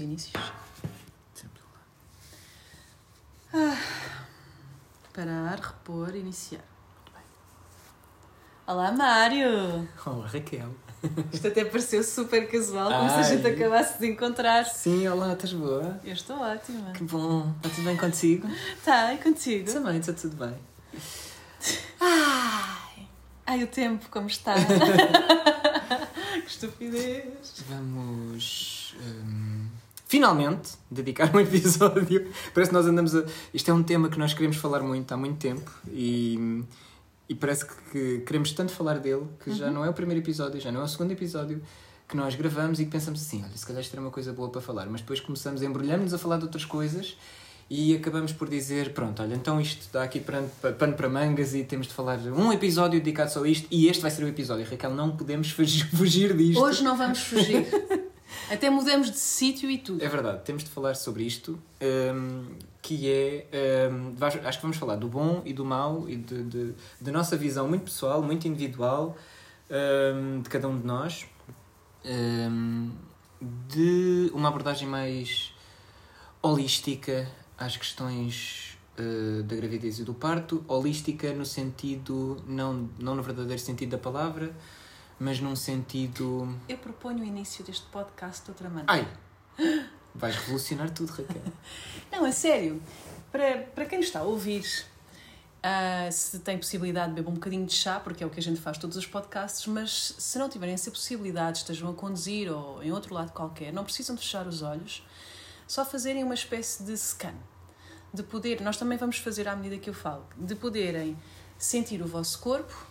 inícios. 0.00 0.32
Sempre 1.34 1.60
lá. 3.52 3.76
Parar, 5.12 5.58
repor, 5.60 6.14
iniciar. 6.14 6.64
Muito 6.96 7.12
bem. 7.12 7.22
Olá, 8.66 8.92
Mário! 8.92 9.88
Olá, 10.06 10.26
Raquel. 10.26 10.74
Isto 11.32 11.46
até 11.48 11.64
pareceu 11.64 12.02
super 12.02 12.50
casual, 12.50 12.90
como 12.90 13.08
se 13.10 13.16
a 13.16 13.22
gente 13.22 13.46
Ai. 13.46 13.52
acabasse 13.54 13.98
de 14.00 14.06
encontrar. 14.08 14.64
Sim, 14.64 15.06
olá, 15.06 15.32
estás 15.32 15.52
boa? 15.52 16.00
Eu 16.04 16.12
estou 16.12 16.36
ótima. 16.40 16.90
Que 16.92 17.04
bom. 17.04 17.54
Está 17.56 17.68
tudo 17.68 17.84
bem 17.84 17.96
contigo? 17.96 18.48
Tá, 18.84 19.14
e 19.14 19.18
contigo? 19.18 19.72
Também, 19.72 19.98
está 19.98 20.12
tudo 20.12 20.36
bem. 20.36 20.54
Ai, 22.00 23.08
ai, 23.46 23.62
o 23.62 23.66
tempo, 23.68 24.06
como 24.10 24.26
está? 24.26 24.54
que 26.44 26.50
estupidez. 26.50 27.64
Vamos. 27.68 28.96
hum, 29.00 29.57
finalmente 30.08 30.70
dedicar 30.90 31.34
um 31.34 31.38
episódio. 31.40 32.26
Parece 32.52 32.70
que 32.70 32.74
nós 32.74 32.86
andamos 32.86 33.14
a. 33.14 33.24
Isto 33.54 33.70
é 33.70 33.74
um 33.74 33.82
tema 33.82 34.08
que 34.08 34.18
nós 34.18 34.34
queremos 34.34 34.56
falar 34.56 34.80
muito 34.80 35.12
há 35.12 35.16
muito 35.16 35.38
tempo 35.38 35.70
e. 35.92 36.64
E 37.30 37.34
parece 37.34 37.66
que, 37.66 37.74
que 37.92 38.18
queremos 38.20 38.52
tanto 38.52 38.72
falar 38.72 38.98
dele 38.98 39.26
que 39.44 39.52
já 39.52 39.70
não 39.70 39.84
é 39.84 39.90
o 39.90 39.92
primeiro 39.92 40.24
episódio, 40.24 40.58
já 40.58 40.72
não 40.72 40.80
é 40.80 40.84
o 40.84 40.88
segundo 40.88 41.12
episódio 41.12 41.62
que 42.08 42.16
nós 42.16 42.34
gravamos 42.34 42.80
e 42.80 42.86
que 42.86 42.90
pensamos 42.90 43.20
assim: 43.20 43.44
olha, 43.44 43.54
se 43.54 43.66
calhar 43.66 43.82
isto 43.82 43.92
era 43.92 44.00
uma 44.00 44.10
coisa 44.10 44.32
boa 44.32 44.48
para 44.48 44.62
falar, 44.62 44.86
mas 44.86 45.02
depois 45.02 45.20
começamos 45.20 45.60
a 45.60 45.66
embrulhar-nos 45.66 46.14
a 46.14 46.18
falar 46.18 46.38
de 46.38 46.44
outras 46.44 46.64
coisas 46.64 47.18
e 47.68 47.94
acabamos 47.94 48.32
por 48.32 48.48
dizer: 48.48 48.94
pronto, 48.94 49.20
olha, 49.22 49.34
então 49.34 49.60
isto 49.60 49.92
dá 49.92 50.04
aqui 50.04 50.20
pano, 50.20 50.48
pano 50.78 50.94
para 50.94 51.08
mangas 51.10 51.54
e 51.54 51.64
temos 51.64 51.86
de 51.86 51.92
falar 51.92 52.16
de 52.16 52.30
um 52.30 52.50
episódio 52.50 52.98
dedicado 52.98 53.30
só 53.30 53.44
a 53.44 53.48
isto 53.48 53.68
e 53.70 53.88
este 53.88 54.00
vai 54.00 54.10
ser 54.10 54.24
o 54.24 54.28
episódio. 54.28 54.64
Raquel, 54.64 54.94
não 54.94 55.14
podemos 55.14 55.50
fugir, 55.52 55.86
fugir 55.90 56.34
disto. 56.34 56.62
Hoje 56.62 56.82
não 56.82 56.96
vamos 56.96 57.20
fugir. 57.20 57.66
Até 58.50 58.70
mudamos 58.70 59.10
de 59.10 59.18
sítio 59.18 59.70
e 59.70 59.78
tudo. 59.78 60.02
É 60.04 60.08
verdade, 60.08 60.42
temos 60.44 60.64
de 60.64 60.70
falar 60.70 60.94
sobre 60.94 61.24
isto, 61.24 61.58
hum, 61.82 62.46
que 62.82 63.10
é. 63.10 63.46
vais- 64.14 64.44
acho 64.44 64.58
que 64.58 64.62
vamos 64.62 64.76
falar 64.76 64.96
do 64.96 65.08
bom 65.08 65.42
e 65.44 65.52
do 65.52 65.64
mau 65.64 66.08
e 66.08 66.16
de, 66.16 66.42
de, 66.44 66.74
da 67.00 67.12
nossa 67.12 67.36
visão 67.36 67.68
muito 67.68 67.84
pessoal, 67.84 68.22
muito 68.22 68.46
individual, 68.48 69.16
hum, 69.70 70.40
de 70.42 70.48
cada 70.48 70.68
um 70.68 70.78
de 70.78 70.86
nós, 70.86 71.26
hum, 72.04 72.90
de 73.68 74.30
uma 74.34 74.48
abordagem 74.48 74.88
mais 74.88 75.52
holística 76.42 77.28
às 77.56 77.76
questões 77.76 78.78
uh, 78.98 79.42
da 79.42 79.56
gravidez 79.56 79.98
e 79.98 80.04
do 80.04 80.14
parto, 80.14 80.64
holística 80.68 81.32
no 81.32 81.44
sentido, 81.44 82.42
não, 82.46 82.88
não 82.98 83.14
no 83.14 83.22
verdadeiro 83.22 83.60
sentido 83.60 83.90
da 83.90 83.98
palavra, 83.98 84.54
mas 85.18 85.40
num 85.40 85.56
sentido. 85.56 86.56
Eu 86.68 86.78
proponho 86.78 87.20
o 87.20 87.24
início 87.24 87.64
deste 87.64 87.86
podcast 87.86 88.44
de 88.44 88.50
outra 88.50 88.68
maneira. 88.68 88.86
Ai! 88.88 89.88
Vais 90.14 90.36
revolucionar 90.36 90.90
tudo, 90.90 91.10
Raquel. 91.10 91.42
Não, 92.10 92.24
a 92.24 92.32
sério. 92.32 92.80
Para, 93.30 93.58
para 93.74 93.84
quem 93.84 93.98
nos 93.98 94.06
está 94.06 94.20
a 94.20 94.22
ouvir, 94.22 94.64
ah, 95.62 96.08
se 96.10 96.38
tem 96.38 96.56
possibilidade 96.56 97.08
de 97.10 97.16
beber 97.16 97.28
um 97.28 97.34
bocadinho 97.34 97.66
de 97.66 97.74
chá, 97.74 98.00
porque 98.00 98.22
é 98.22 98.26
o 98.26 98.30
que 98.30 98.38
a 98.38 98.42
gente 98.42 98.60
faz 98.60 98.78
todos 98.78 98.96
os 98.96 99.06
podcasts, 99.06 99.66
mas 99.66 100.14
se 100.18 100.38
não 100.38 100.48
tiverem 100.48 100.74
essa 100.74 100.90
possibilidade, 100.90 101.58
estejam 101.58 101.90
a 101.90 101.94
conduzir 101.94 102.50
ou 102.50 102.82
em 102.82 102.92
outro 102.92 103.14
lado 103.14 103.32
qualquer, 103.32 103.72
não 103.72 103.84
precisam 103.84 104.14
de 104.14 104.22
fechar 104.22 104.46
os 104.46 104.62
olhos, 104.62 105.04
só 105.66 105.84
fazerem 105.84 106.24
uma 106.24 106.34
espécie 106.34 106.82
de 106.82 106.96
scan. 106.96 107.34
De 108.14 108.22
poder, 108.22 108.62
nós 108.62 108.78
também 108.78 108.96
vamos 108.96 109.18
fazer 109.18 109.46
à 109.46 109.54
medida 109.54 109.76
que 109.76 109.90
eu 109.90 109.94
falo, 109.94 110.24
de 110.36 110.54
poderem 110.54 111.18
sentir 111.58 112.00
o 112.00 112.06
vosso 112.06 112.38
corpo 112.38 112.87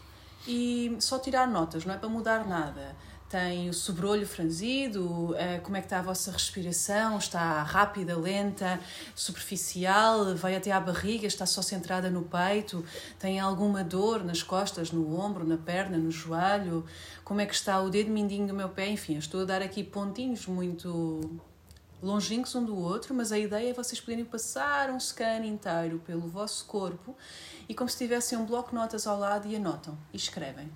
e 0.48 0.96
só 1.00 1.20
tirar 1.20 1.48
notas, 1.48 1.86
não 1.86 1.94
é 1.94 1.98
para 1.98 2.10
mudar 2.10 2.48
nada. 2.48 2.96
Tem 3.30 3.70
o 3.70 3.74
sobrolho 3.74 4.26
franzido, 4.26 5.36
eh, 5.38 5.60
como 5.60 5.76
é 5.76 5.82
que 5.82 5.88
está 5.88 6.00
a 6.00 6.02
vossa 6.02 6.32
respiração, 6.32 7.18
está 7.18 7.62
rápida, 7.62 8.18
lenta, 8.18 8.80
superficial, 9.14 10.34
vai 10.34 10.56
até 10.56 10.72
à 10.72 10.80
barriga, 10.80 11.28
está 11.28 11.46
só 11.46 11.62
centrada 11.62 12.10
no 12.10 12.22
peito, 12.22 12.86
tem 13.20 13.38
alguma 13.38 13.84
dor 13.84 14.24
nas 14.24 14.42
costas, 14.42 14.94
no 14.94 15.20
ombro, 15.20 15.46
na 15.46 15.58
perna, 15.58 15.98
no 15.98 16.10
joelho, 16.10 16.86
como 17.26 17.42
é 17.42 17.46
que 17.46 17.54
está 17.54 17.82
o 17.82 17.90
dedo 17.90 18.10
mindinho 18.10 18.48
do 18.48 18.54
meu 18.54 18.70
pé, 18.70 18.88
enfim, 18.88 19.18
estou 19.18 19.42
a 19.42 19.46
dar 19.46 19.62
aqui 19.62 19.84
pontinhos 19.84 20.48
muito 20.48 21.20
longínquos 22.02 22.54
um 22.56 22.64
do 22.64 22.78
outro, 22.78 23.14
mas 23.14 23.32
a 23.32 23.40
ideia 23.40 23.72
é 23.72 23.74
vocês 23.74 24.00
poderem 24.00 24.24
passar 24.24 24.90
um 24.90 25.00
scan 25.00 25.46
inteiro 25.46 26.02
pelo 26.06 26.28
vosso 26.30 26.66
corpo 26.66 27.16
e 27.70 27.76
como 27.76 27.90
se 27.90 27.98
tivessem 27.98 28.38
um 28.38 28.46
bloco 28.46 28.70
de 28.70 28.76
notas 28.76 29.08
ao 29.08 29.20
lado 29.20 29.48
e 29.48 29.56
anotam 29.56 29.98
e 30.14 30.18
escrevem. 30.18 30.72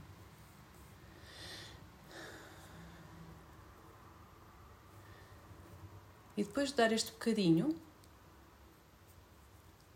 E 6.35 6.43
depois 6.43 6.69
de 6.69 6.75
dar 6.75 6.91
este 6.91 7.11
bocadinho, 7.11 7.75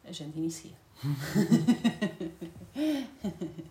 a 0.04 0.12
gente 0.12 0.38
inicia. 0.38 0.78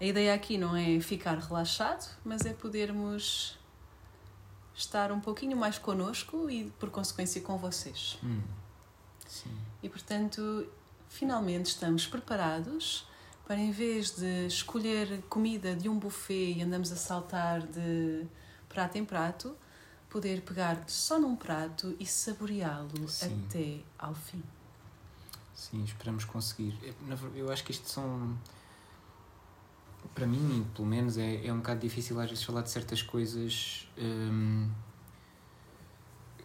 A 0.00 0.04
ideia 0.04 0.32
aqui 0.32 0.56
não 0.56 0.74
é 0.74 0.98
ficar 0.98 1.36
relaxado, 1.36 2.16
mas 2.24 2.46
é 2.46 2.54
podermos 2.54 3.58
estar 4.80 5.12
um 5.12 5.20
pouquinho 5.20 5.56
mais 5.56 5.78
connosco 5.78 6.50
e, 6.50 6.70
por 6.78 6.90
consequência, 6.90 7.40
com 7.40 7.56
vocês. 7.56 8.18
Hum. 8.22 8.40
E, 9.82 9.88
portanto, 9.88 10.66
finalmente 11.08 11.66
estamos 11.66 12.06
preparados 12.06 13.06
para, 13.46 13.58
em 13.58 13.70
vez 13.70 14.10
de 14.12 14.46
escolher 14.46 15.22
comida 15.28 15.74
de 15.74 15.88
um 15.88 15.98
buffet 15.98 16.54
e 16.56 16.62
andamos 16.62 16.90
a 16.92 16.96
saltar 16.96 17.62
de 17.62 18.26
prato 18.68 18.96
em 18.96 19.04
prato, 19.04 19.56
poder 20.08 20.42
pegar 20.42 20.82
só 20.88 21.18
num 21.18 21.36
prato 21.36 21.96
e 21.98 22.06
saboreá-lo 22.06 23.06
até 23.22 23.80
ao 23.98 24.14
fim. 24.14 24.42
Sim, 25.54 25.84
esperamos 25.84 26.24
conseguir. 26.24 26.74
Eu 27.34 27.52
acho 27.52 27.62
que 27.64 27.70
isto 27.70 27.88
são. 27.88 28.36
Para 30.14 30.26
mim, 30.26 30.66
pelo 30.74 30.86
menos, 30.86 31.16
é, 31.18 31.46
é 31.46 31.52
um 31.52 31.58
bocado 31.58 31.80
difícil 31.80 32.18
às 32.20 32.28
vezes 32.28 32.44
falar 32.44 32.62
de 32.62 32.70
certas 32.70 33.02
coisas 33.02 33.88
hum, 33.98 34.68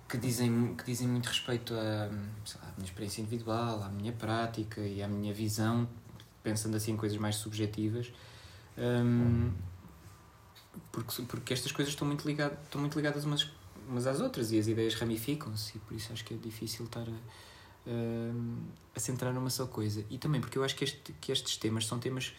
que, 0.07 0.17
dizem, 0.17 0.75
que 0.75 0.83
dizem 0.85 1.07
muito 1.07 1.27
respeito 1.27 1.73
à, 1.73 1.77
lá, 1.77 2.05
à 2.05 2.71
minha 2.77 2.85
experiência 2.85 3.21
individual, 3.21 3.83
à 3.83 3.89
minha 3.89 4.13
prática 4.13 4.81
e 4.81 5.01
à 5.01 5.07
minha 5.07 5.33
visão, 5.33 5.87
pensando 6.43 6.77
assim 6.77 6.91
em 6.91 6.97
coisas 6.97 7.17
mais 7.17 7.35
subjetivas. 7.35 8.11
hum, 8.77 9.51
porque, 10.91 11.21
porque 11.23 11.53
estas 11.53 11.71
coisas 11.71 11.93
estão 11.93 12.07
muito, 12.07 12.27
ligado, 12.27 12.57
estão 12.63 12.79
muito 12.79 12.95
ligadas 12.95 13.25
umas, 13.25 13.49
umas 13.87 14.07
às 14.07 14.19
outras 14.19 14.51
e 14.51 14.59
as 14.59 14.67
ideias 14.67 14.93
ramificam-se, 14.95 15.77
e 15.77 15.79
por 15.79 15.95
isso 15.95 16.11
acho 16.13 16.23
que 16.23 16.33
é 16.33 16.37
difícil 16.37 16.85
estar 16.85 17.07
a, 17.07 17.89
hum, 17.89 18.63
a 18.95 18.99
centrar 18.99 19.33
numa 19.33 19.49
só 19.49 19.65
coisa. 19.65 20.05
E 20.09 20.17
também 20.17 20.39
porque 20.39 20.57
eu 20.57 20.63
acho 20.63 20.75
que, 20.75 20.83
este, 20.83 21.13
que 21.13 21.31
estes 21.31 21.57
temas 21.57 21.85
são 21.87 21.99
temas 21.99 22.33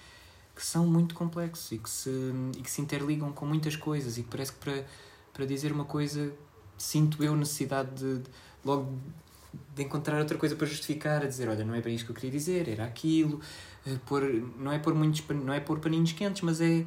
que 0.56 0.64
são 0.64 0.86
muito 0.86 1.14
complexos 1.14 1.70
e 1.70 1.78
que 1.78 1.88
se, 1.88 2.10
e 2.56 2.62
que 2.62 2.70
se 2.70 2.80
interligam 2.80 3.30
com 3.30 3.44
muitas 3.44 3.76
coisas 3.76 4.16
e 4.16 4.22
que 4.22 4.30
parece 4.30 4.52
que 4.52 4.58
para, 4.58 4.86
para 5.32 5.44
dizer 5.44 5.70
uma 5.70 5.84
coisa 5.84 6.32
sinto 6.78 7.22
eu 7.22 7.36
necessidade 7.36 7.90
de, 7.94 8.18
de 8.20 8.30
logo 8.64 8.90
de 9.74 9.82
encontrar 9.82 10.18
outra 10.18 10.36
coisa 10.36 10.56
para 10.56 10.66
justificar, 10.66 11.22
a 11.22 11.26
dizer, 11.26 11.48
olha, 11.48 11.64
não 11.64 11.74
é 11.74 11.80
bem 11.80 11.94
isto 11.94 12.06
que 12.06 12.12
eu 12.12 12.16
queria 12.16 12.30
dizer, 12.30 12.68
era 12.68 12.84
aquilo, 12.84 13.40
eh, 13.86 13.98
pôr, 14.06 14.22
não 14.58 14.72
é 14.72 14.78
pôr 14.78 14.94
muitos 14.94 15.22
não 15.28 15.52
é 15.52 15.60
pôr 15.60 15.78
paninhos 15.78 16.12
quentes, 16.12 16.42
mas 16.42 16.60
é 16.60 16.84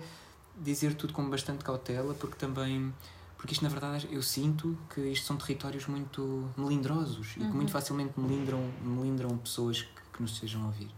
dizer 0.58 0.94
tudo 0.96 1.14
com 1.14 1.28
bastante 1.30 1.64
cautela, 1.64 2.14
porque 2.14 2.36
também 2.36 2.94
porque 3.38 3.54
isto 3.54 3.64
na 3.64 3.70
verdade 3.70 4.08
eu 4.12 4.22
sinto 4.22 4.78
que 4.94 5.00
isto 5.02 5.26
são 5.26 5.38
territórios 5.38 5.88
muito 5.88 6.50
melindrosos 6.58 7.38
e 7.38 7.40
que 7.40 7.46
muito 7.46 7.72
facilmente 7.72 8.20
melindram, 8.20 8.62
melindram 8.84 9.38
pessoas 9.38 9.82
que, 9.82 10.02
que 10.14 10.22
nos 10.22 10.34
estejam 10.34 10.64
a 10.64 10.66
ouvir. 10.66 10.90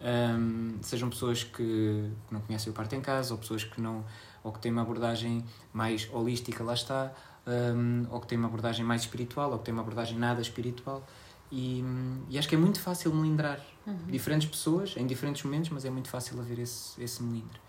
Ahm, 0.00 0.78
sejam 0.82 1.08
pessoas 1.08 1.42
que 1.42 2.10
não 2.30 2.40
conhecem 2.40 2.70
o 2.70 2.74
parto 2.74 2.94
em 2.94 3.00
casa, 3.00 3.32
ou 3.32 3.38
pessoas 3.38 3.64
que 3.64 3.80
não, 3.80 4.04
ou 4.42 4.52
que 4.52 4.58
têm 4.60 4.70
uma 4.70 4.82
abordagem 4.82 5.44
mais 5.72 6.08
holística, 6.12 6.62
lá 6.62 6.74
está, 6.74 7.12
ahm, 7.46 8.06
ou 8.10 8.20
que 8.20 8.26
têm 8.26 8.38
uma 8.38 8.48
abordagem 8.48 8.84
mais 8.84 9.02
espiritual, 9.02 9.52
ou 9.52 9.58
que 9.58 9.64
têm 9.64 9.72
uma 9.72 9.82
abordagem 9.82 10.18
nada 10.18 10.40
espiritual. 10.40 11.06
E, 11.50 11.82
e 12.28 12.38
acho 12.38 12.48
que 12.48 12.54
é 12.56 12.58
muito 12.58 12.80
fácil 12.80 13.14
melindrar 13.14 13.60
diferentes 14.08 14.48
pessoas 14.48 14.94
em 14.96 15.06
diferentes 15.06 15.44
momentos, 15.44 15.70
mas 15.70 15.84
é 15.84 15.90
muito 15.90 16.08
fácil 16.08 16.40
haver 16.40 16.58
esse, 16.58 17.00
esse 17.02 17.22
melindre. 17.22 17.60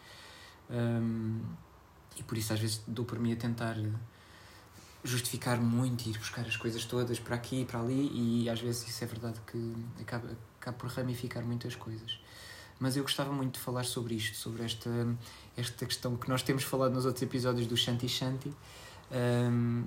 Ahm, 0.70 1.40
e 2.18 2.24
por 2.24 2.38
isso 2.38 2.52
às 2.52 2.60
vezes 2.60 2.82
dou 2.88 3.06
por 3.06 3.20
mim 3.20 3.34
a 3.34 3.36
tentar 3.36 3.78
justificar 5.04 5.60
muito 5.60 6.08
e 6.08 6.10
ir 6.10 6.18
buscar 6.18 6.46
as 6.46 6.58
coisas 6.58 6.84
todas 6.84 7.20
para 7.20 7.36
aqui 7.36 7.62
e 7.62 7.66
para 7.66 7.80
ali 7.80 8.10
e 8.44 8.50
às 8.50 8.60
vezes 8.60 8.88
isso 8.88 9.04
é 9.04 9.08
verdade 9.08 9.40
que 9.46 9.76
acaba, 10.02 10.28
acaba 10.68 10.78
por 10.78 10.90
ramificar 10.90 11.44
muitas 11.44 11.76
coisas. 11.76 12.20
Mas 12.80 12.96
eu 12.96 13.04
gostava 13.04 13.32
muito 13.32 13.54
de 13.56 13.60
falar 13.60 13.86
sobre 13.86 14.16
isto, 14.16 14.36
sobre 14.36 14.64
esta, 14.64 14.90
esta 15.56 15.86
questão 15.86 16.16
que 16.16 16.30
nós 16.30 16.44
temos 16.44 16.64
falado 16.64 16.94
nos 16.94 17.06
outros 17.06 17.24
episódios 17.24 17.68
do 17.68 17.76
Shanti 17.76 18.08
Shanti 18.08 18.54
ahm, 19.12 19.84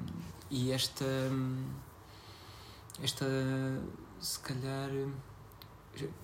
e 0.51 0.73
esta, 0.73 1.05
esta, 3.03 3.27
se 4.21 4.39
calhar, 4.41 4.91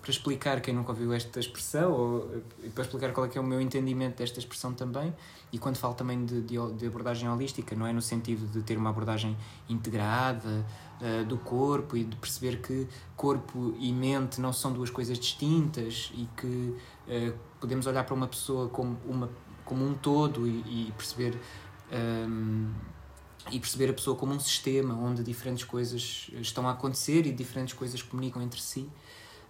para 0.01 0.11
explicar 0.11 0.61
quem 0.61 0.73
nunca 0.73 0.93
ouviu 0.93 1.13
esta 1.13 1.41
expressão, 1.41 1.93
ou 1.93 2.43
para 2.75 2.85
explicar 2.85 3.13
qual 3.13 3.27
é 3.27 3.29
que 3.29 3.37
é 3.37 3.41
o 3.41 3.45
meu 3.45 3.61
entendimento 3.61 4.19
desta 4.19 4.39
expressão 4.39 4.73
também, 4.73 5.13
e 5.53 5.59
quando 5.59 5.77
falo 5.77 5.95
também 5.95 6.25
de, 6.25 6.41
de, 6.43 6.57
de 6.75 6.87
abordagem 6.87 7.29
holística, 7.29 7.75
não 7.75 7.87
é 7.87 7.93
no 7.93 8.01
sentido 8.01 8.47
de 8.47 8.63
ter 8.63 8.79
uma 8.79 8.91
abordagem 8.91 9.37
integrada 9.69 10.65
uh, 11.01 11.25
do 11.25 11.37
corpo 11.39 11.97
e 11.97 12.05
de 12.05 12.17
perceber 12.17 12.63
que 12.63 12.87
corpo 13.17 13.75
e 13.79 13.93
mente 13.93 14.41
não 14.41 14.53
são 14.53 14.73
duas 14.73 14.91
coisas 14.91 15.19
distintas 15.19 16.13
e 16.15 16.29
que 16.37 16.47
uh, 16.47 17.35
podemos 17.61 17.87
olhar 17.87 18.05
para 18.05 18.15
uma 18.15 18.29
pessoa 18.29 18.69
como, 18.69 18.97
uma, 19.05 19.29
como 19.65 19.85
um 19.85 19.95
todo 19.95 20.47
e, 20.47 20.89
e 20.89 20.93
perceber. 20.93 21.39
Um, 21.93 22.73
e 23.49 23.61
perceber 23.61 23.91
a 23.91 23.93
pessoa 23.93 24.17
como 24.17 24.33
um 24.33 24.41
sistema 24.41 24.93
onde 24.95 25.23
diferentes 25.23 25.65
coisas 25.65 26.29
estão 26.41 26.67
a 26.67 26.73
acontecer 26.73 27.27
e 27.27 27.33
diferentes 27.33 27.75
coisas 27.75 28.03
comunicam 28.03 28.43
entre 28.43 28.61
si, 28.61 28.91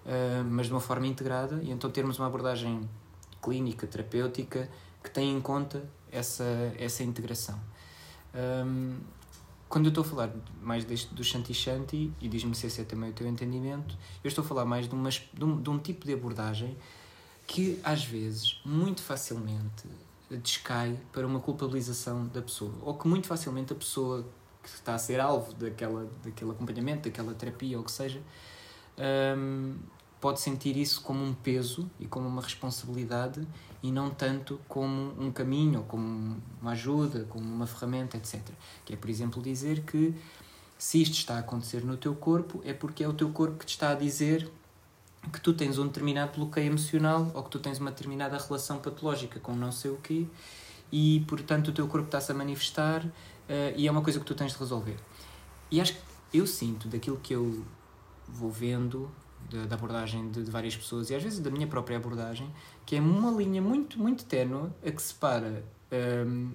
uh, 0.06 0.44
mas 0.48 0.66
de 0.66 0.72
uma 0.72 0.80
forma 0.80 1.06
integrada, 1.06 1.60
e 1.62 1.70
então 1.70 1.90
termos 1.90 2.18
uma 2.18 2.28
abordagem 2.28 2.88
clínica, 3.42 3.86
terapêutica, 3.86 4.68
que 5.02 5.10
tem 5.10 5.36
em 5.36 5.40
conta 5.40 5.84
essa, 6.10 6.44
essa 6.78 7.02
integração. 7.02 7.60
Um, 8.34 8.98
quando 9.68 9.86
eu 9.86 9.88
estou 9.88 10.02
a 10.02 10.04
falar 10.04 10.30
mais 10.62 10.84
deste, 10.84 11.12
do 11.14 11.24
Shanti 11.24 11.52
Shanti, 11.52 12.12
e 12.20 12.28
diz-me 12.28 12.54
se 12.54 12.66
esse 12.66 12.80
é 12.80 12.84
também 12.84 13.10
o 13.10 13.12
teu 13.12 13.26
entendimento, 13.26 13.96
eu 14.22 14.28
estou 14.28 14.44
a 14.44 14.46
falar 14.46 14.64
mais 14.64 14.88
de, 14.88 14.94
uma, 14.94 15.10
de, 15.10 15.44
um, 15.44 15.60
de 15.60 15.70
um 15.70 15.78
tipo 15.78 16.06
de 16.06 16.12
abordagem 16.12 16.76
que, 17.46 17.80
às 17.84 18.04
vezes, 18.04 18.60
muito 18.64 19.02
facilmente 19.02 19.88
descai 20.30 20.98
para 21.12 21.26
uma 21.26 21.38
culpabilização 21.38 22.26
da 22.26 22.42
pessoa, 22.42 22.72
ou 22.82 22.94
que 22.94 23.06
muito 23.06 23.26
facilmente 23.26 23.72
a 23.72 23.76
pessoa 23.76 24.26
que 24.62 24.68
está 24.68 24.94
a 24.94 24.98
ser 24.98 25.20
alvo 25.20 25.52
daquela, 25.54 26.10
daquele 26.24 26.50
acompanhamento, 26.50 27.08
daquela 27.08 27.32
terapia 27.34 27.76
ou 27.76 27.82
o 27.82 27.86
que 27.86 27.92
seja, 27.92 28.20
um, 29.38 29.76
pode 30.20 30.40
sentir 30.40 30.76
isso 30.76 31.02
como 31.02 31.24
um 31.24 31.34
peso 31.34 31.90
e 32.00 32.06
como 32.06 32.26
uma 32.26 32.42
responsabilidade 32.42 33.46
e 33.82 33.92
não 33.92 34.10
tanto 34.10 34.60
como 34.66 35.14
um 35.20 35.30
caminho, 35.30 35.84
como 35.86 36.36
uma 36.60 36.72
ajuda, 36.72 37.24
como 37.28 37.44
uma 37.44 37.66
ferramenta, 37.66 38.16
etc. 38.16 38.40
Que 38.84 38.94
é, 38.94 38.96
por 38.96 39.10
exemplo, 39.10 39.42
dizer 39.42 39.82
que 39.82 40.14
se 40.78 41.00
isto 41.00 41.14
está 41.14 41.36
a 41.36 41.38
acontecer 41.40 41.84
no 41.84 41.96
teu 41.96 42.14
corpo 42.14 42.60
é 42.64 42.72
porque 42.72 43.04
é 43.04 43.08
o 43.08 43.12
teu 43.12 43.30
corpo 43.30 43.58
que 43.58 43.66
te 43.66 43.70
está 43.70 43.90
a 43.90 43.94
dizer 43.94 44.50
que 45.32 45.40
tu 45.40 45.52
tens 45.52 45.78
um 45.78 45.86
determinado 45.86 46.32
bloqueio 46.36 46.66
emocional 46.66 47.30
ou 47.34 47.42
que 47.42 47.50
tu 47.50 47.58
tens 47.58 47.78
uma 47.78 47.90
determinada 47.90 48.38
relação 48.38 48.78
patológica 48.78 49.40
com 49.40 49.54
não 49.54 49.72
sei 49.72 49.90
o 49.90 49.96
quê 49.96 50.26
e, 50.92 51.24
portanto, 51.26 51.68
o 51.68 51.72
teu 51.72 51.88
corpo 51.88 52.06
está-se 52.06 52.30
a 52.30 52.34
manifestar 52.34 53.04
uh, 53.04 53.12
e 53.76 53.86
é 53.88 53.90
uma 53.90 54.02
coisa 54.02 54.20
que 54.20 54.24
tu 54.24 54.34
tens 54.34 54.52
de 54.52 54.58
resolver. 54.58 54.96
E 55.70 55.80
acho 55.80 55.94
que 55.94 56.00
eu 56.32 56.46
sinto 56.46 56.88
daquilo 56.88 57.16
que 57.16 57.34
eu 57.34 57.64
vou 58.28 58.50
vendo 58.50 59.10
da, 59.50 59.74
abordagem 59.74 60.30
de, 60.30 60.42
de, 60.42 60.50
várias 60.50 60.76
pessoas 60.76 61.10
e 61.10 61.14
às 61.14 61.22
vezes 61.22 61.38
da 61.38 61.50
minha 61.50 61.66
própria 61.66 61.96
abordagem, 61.96 62.52
que 62.84 62.96
é 62.96 63.00
uma 63.00 63.30
linha 63.30 63.62
muito, 63.62 63.98
muito 63.98 64.24
ténue 64.24 64.70
a 64.84 64.90
que 64.90 65.00
separa 65.00 65.64
um, 66.26 66.52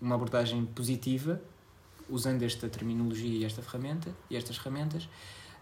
uma 0.00 0.14
abordagem 0.14 0.64
positiva, 0.66 1.40
usando 2.08 2.42
esta 2.42 2.68
terminologia 2.68 3.38
e 3.38 3.44
esta 3.44 3.62
ferramenta 3.62 4.10
e 4.28 4.36
estas 4.36 4.56
ferramentas, 4.56 5.08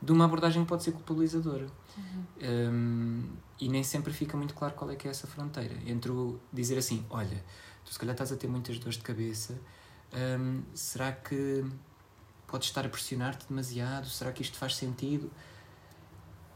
de 0.00 0.12
uma 0.12 0.24
abordagem 0.24 0.62
que 0.62 0.68
pode 0.68 0.84
ser 0.84 0.92
culpabilizadora. 0.92 1.66
Uhum. 1.96 2.24
Um, 2.42 3.22
e 3.60 3.68
nem 3.68 3.82
sempre 3.82 4.12
fica 4.12 4.36
muito 4.36 4.54
claro 4.54 4.74
qual 4.74 4.90
é 4.90 4.96
que 4.96 5.08
é 5.08 5.10
essa 5.10 5.26
fronteira 5.26 5.74
entre 5.86 6.12
o 6.12 6.38
dizer 6.52 6.78
assim: 6.78 7.04
olha, 7.10 7.44
tu 7.84 7.92
se 7.92 7.98
calhar 7.98 8.14
estás 8.14 8.30
a 8.30 8.36
ter 8.36 8.46
muitas 8.46 8.78
dores 8.78 8.96
de 8.96 9.02
cabeça, 9.02 9.58
um, 10.40 10.62
será 10.72 11.10
que 11.12 11.64
podes 12.46 12.68
estar 12.68 12.86
a 12.86 12.88
pressionar-te 12.88 13.46
demasiado? 13.48 14.06
Será 14.06 14.32
que 14.32 14.42
isto 14.42 14.56
faz 14.56 14.76
sentido? 14.76 15.30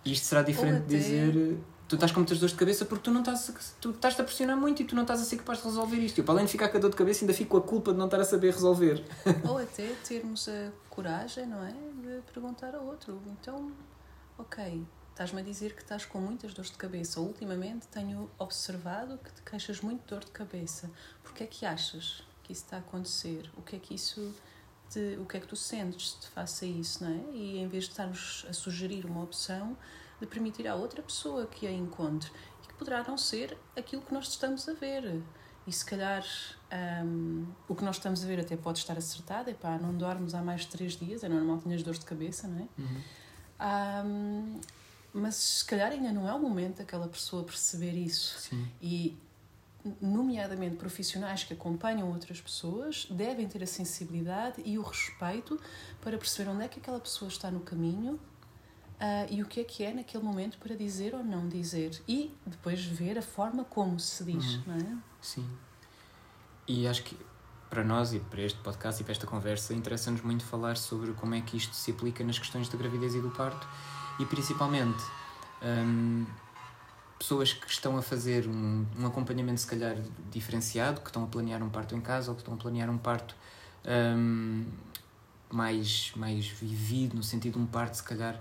Isto 0.04 0.26
será 0.26 0.43
diferente 0.43 0.87
de 0.87 0.99
dizer 0.99 1.58
tu 1.93 1.96
estás 1.96 2.10
com 2.10 2.20
muitas 2.20 2.38
dores 2.38 2.52
de 2.52 2.58
cabeça 2.58 2.87
porque 2.87 3.04
tu 3.04 3.10
não 3.10 3.20
estás, 3.20 3.75
tu 3.78 3.90
estás 3.90 4.19
a 4.19 4.25
pressionar 4.25 4.56
muito 4.56 4.81
e 4.81 4.84
tu 4.87 4.94
não 4.94 5.02
estás 5.02 5.20
a 5.20 5.25
ser 5.25 5.37
capaz 5.37 5.58
de 5.58 5.64
resolver 5.66 5.99
isto. 5.99 6.19
Eu, 6.19 6.25
para 6.25 6.34
além 6.34 6.46
de 6.46 6.52
ficar 6.52 6.70
com 6.70 6.78
a 6.78 6.81
dor 6.81 6.90
de 6.90 6.96
cabeça, 6.96 7.22
ainda 7.22 7.34
fico 7.34 7.50
com 7.50 7.56
a 7.58 7.60
culpa 7.60 7.93
de 7.93 7.99
não 7.99 8.06
estar 8.06 8.19
a 8.19 8.25
saber 8.25 8.50
resolver. 8.50 9.04
Ou 9.46 9.58
até 9.58 9.87
termos 10.02 10.49
a 10.49 10.70
coragem, 10.88 11.46
não 11.46 11.62
é? 11.62 11.72
De 11.72 12.22
perguntar 12.32 12.75
ao 12.75 12.87
outro. 12.87 13.20
Então, 13.26 13.70
ok, 14.38 14.82
estás-me 15.10 15.43
a 15.43 15.44
dizer 15.44 15.75
que 15.75 15.82
estás 15.82 16.06
com 16.06 16.19
muitas 16.19 16.55
dores 16.55 16.70
de 16.70 16.78
cabeça. 16.78 17.20
Ultimamente 17.20 17.87
tenho 17.88 18.31
observado 18.38 19.19
que 19.19 19.31
te 19.31 19.43
queixas 19.43 19.82
muito 19.82 20.00
de 20.00 20.06
dor 20.06 20.25
de 20.25 20.31
cabeça. 20.31 20.90
Porquê 21.22 21.44
é 21.44 21.46
que 21.46 21.66
achas 21.66 22.25
que 22.43 22.55
isso 22.55 22.64
está 22.64 22.76
a 22.76 22.81
acontecer? 22.81 23.50
O 23.55 23.60
que 23.60 23.76
é 23.76 23.78
que 23.78 23.94
isso 23.94 24.34
te, 24.92 25.16
o 25.18 25.24
que 25.24 25.36
é 25.36 25.40
que 25.40 25.46
tu 25.46 25.56
sentes 25.56 26.14
te 26.14 26.28
faça 26.28 26.66
isso, 26.66 27.02
não 27.02 27.10
é? 27.10 27.36
E 27.36 27.58
em 27.58 27.68
vez 27.68 27.84
de 27.84 27.90
estarmos 27.90 28.44
a 28.48 28.52
sugerir 28.52 29.06
uma 29.06 29.22
opção, 29.22 29.76
de 30.20 30.26
permitir 30.26 30.68
à 30.68 30.74
outra 30.74 31.02
pessoa 31.02 31.46
que 31.46 31.66
a 31.66 31.72
encontre 31.72 32.30
e 32.62 32.66
que 32.68 32.74
poderá 32.74 33.02
não 33.02 33.16
ser 33.16 33.56
aquilo 33.76 34.02
que 34.02 34.12
nós 34.12 34.28
estamos 34.28 34.68
a 34.68 34.72
ver. 34.74 35.22
E 35.66 35.72
se 35.72 35.84
calhar 35.84 36.24
um, 37.04 37.46
o 37.68 37.74
que 37.74 37.84
nós 37.84 37.96
estamos 37.96 38.22
a 38.24 38.26
ver 38.26 38.40
até 38.40 38.56
pode 38.56 38.78
estar 38.78 38.96
acertado, 38.98 39.48
é 39.50 39.54
pá, 39.54 39.78
não 39.78 39.96
dormes 39.96 40.34
há 40.34 40.42
mais 40.42 40.62
de 40.62 40.68
três 40.68 40.96
dias, 40.96 41.22
é 41.22 41.28
normal 41.28 41.58
tinhas 41.58 41.82
dores 41.82 42.00
de 42.00 42.06
cabeça, 42.06 42.48
não 42.48 42.58
é? 42.58 42.68
Uhum. 42.78 43.02
Um, 44.06 44.60
mas 45.14 45.36
se 45.36 45.64
calhar 45.64 45.92
ainda 45.92 46.10
não 46.12 46.28
é 46.28 46.34
o 46.34 46.38
momento 46.38 46.78
daquela 46.78 47.06
pessoa 47.06 47.44
perceber 47.44 47.92
isso. 47.92 48.38
Sim. 48.40 48.66
E 48.80 49.16
nomeadamente 50.00 50.76
profissionais 50.76 51.44
que 51.44 51.52
acompanham 51.52 52.11
outras 52.11 52.40
pessoas, 52.40 53.06
devem 53.11 53.49
ter 53.49 53.62
a 53.62 53.67
sensibilidade 53.67 54.62
e 54.64 54.79
o 54.79 54.82
respeito 54.82 55.58
para 56.00 56.17
perceber 56.17 56.50
onde 56.50 56.64
é 56.64 56.69
que 56.69 56.79
aquela 56.79 57.00
pessoa 57.00 57.29
está 57.29 57.50
no 57.50 57.61
caminho 57.61 58.14
uh, 58.14 59.26
e 59.29 59.43
o 59.43 59.46
que 59.46 59.61
é 59.61 59.64
que 59.64 59.84
é 59.84 59.93
naquele 59.93 60.23
momento 60.23 60.58
para 60.58 60.76
dizer 60.76 61.14
ou 61.14 61.25
não 61.25 61.49
dizer. 61.49 62.00
E 62.06 62.32
depois 62.46 62.84
ver 62.84 63.19
a 63.19 63.23
forma 63.23 63.64
como 63.64 63.99
se 63.99 64.25
diz, 64.25 64.55
uhum. 64.55 64.62
não 64.67 64.75
é? 64.75 64.96
Sim. 65.20 65.49
E 66.67 66.87
acho 66.87 67.02
que 67.02 67.17
para 67.69 67.82
nós 67.82 68.12
e 68.12 68.20
para 68.20 68.43
este 68.43 68.58
podcast 68.61 69.00
e 69.00 69.05
para 69.05 69.12
esta 69.12 69.26
conversa 69.26 69.75
interessa-nos 69.75 70.20
muito 70.20 70.44
falar 70.44 70.76
sobre 70.76 71.12
como 71.14 71.34
é 71.34 71.40
que 71.40 71.56
isto 71.56 71.75
se 71.75 71.90
aplica 71.90 72.23
nas 72.23 72.38
questões 72.38 72.69
da 72.69 72.79
gravidez 72.79 73.14
e 73.14 73.20
do 73.20 73.31
parto 73.31 73.67
e 74.20 74.26
principalmente. 74.26 75.02
Um, 75.62 76.26
pessoas 77.22 77.52
que 77.52 77.70
estão 77.70 77.96
a 77.96 78.02
fazer 78.02 78.48
um, 78.48 78.84
um 78.98 79.06
acompanhamento, 79.06 79.60
se 79.60 79.66
calhar, 79.66 79.96
diferenciado, 80.30 81.00
que 81.00 81.06
estão 81.06 81.22
a 81.22 81.26
planear 81.28 81.62
um 81.62 81.70
parto 81.70 81.94
em 81.94 82.00
casa 82.00 82.30
ou 82.30 82.34
que 82.34 82.42
estão 82.42 82.54
a 82.54 82.56
planear 82.56 82.90
um 82.90 82.98
parto 82.98 83.36
um, 83.86 84.64
mais, 85.48 86.12
mais 86.16 86.46
vivido, 86.48 87.14
no 87.14 87.22
sentido 87.22 87.54
de 87.54 87.58
um 87.60 87.66
parto, 87.66 87.94
se 87.94 88.02
calhar, 88.02 88.40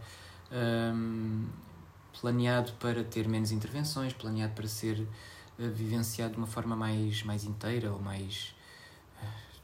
um, 0.52 1.46
planeado 2.20 2.72
para 2.74 3.04
ter 3.04 3.28
menos 3.28 3.52
intervenções, 3.52 4.14
planeado 4.14 4.54
para 4.54 4.68
ser 4.68 5.00
uh, 5.00 5.70
vivenciado 5.70 6.34
de 6.34 6.38
uma 6.40 6.48
forma 6.48 6.76
mais, 6.76 7.22
mais 7.22 7.44
inteira 7.44 7.92
ou 7.92 8.02
mais. 8.02 8.56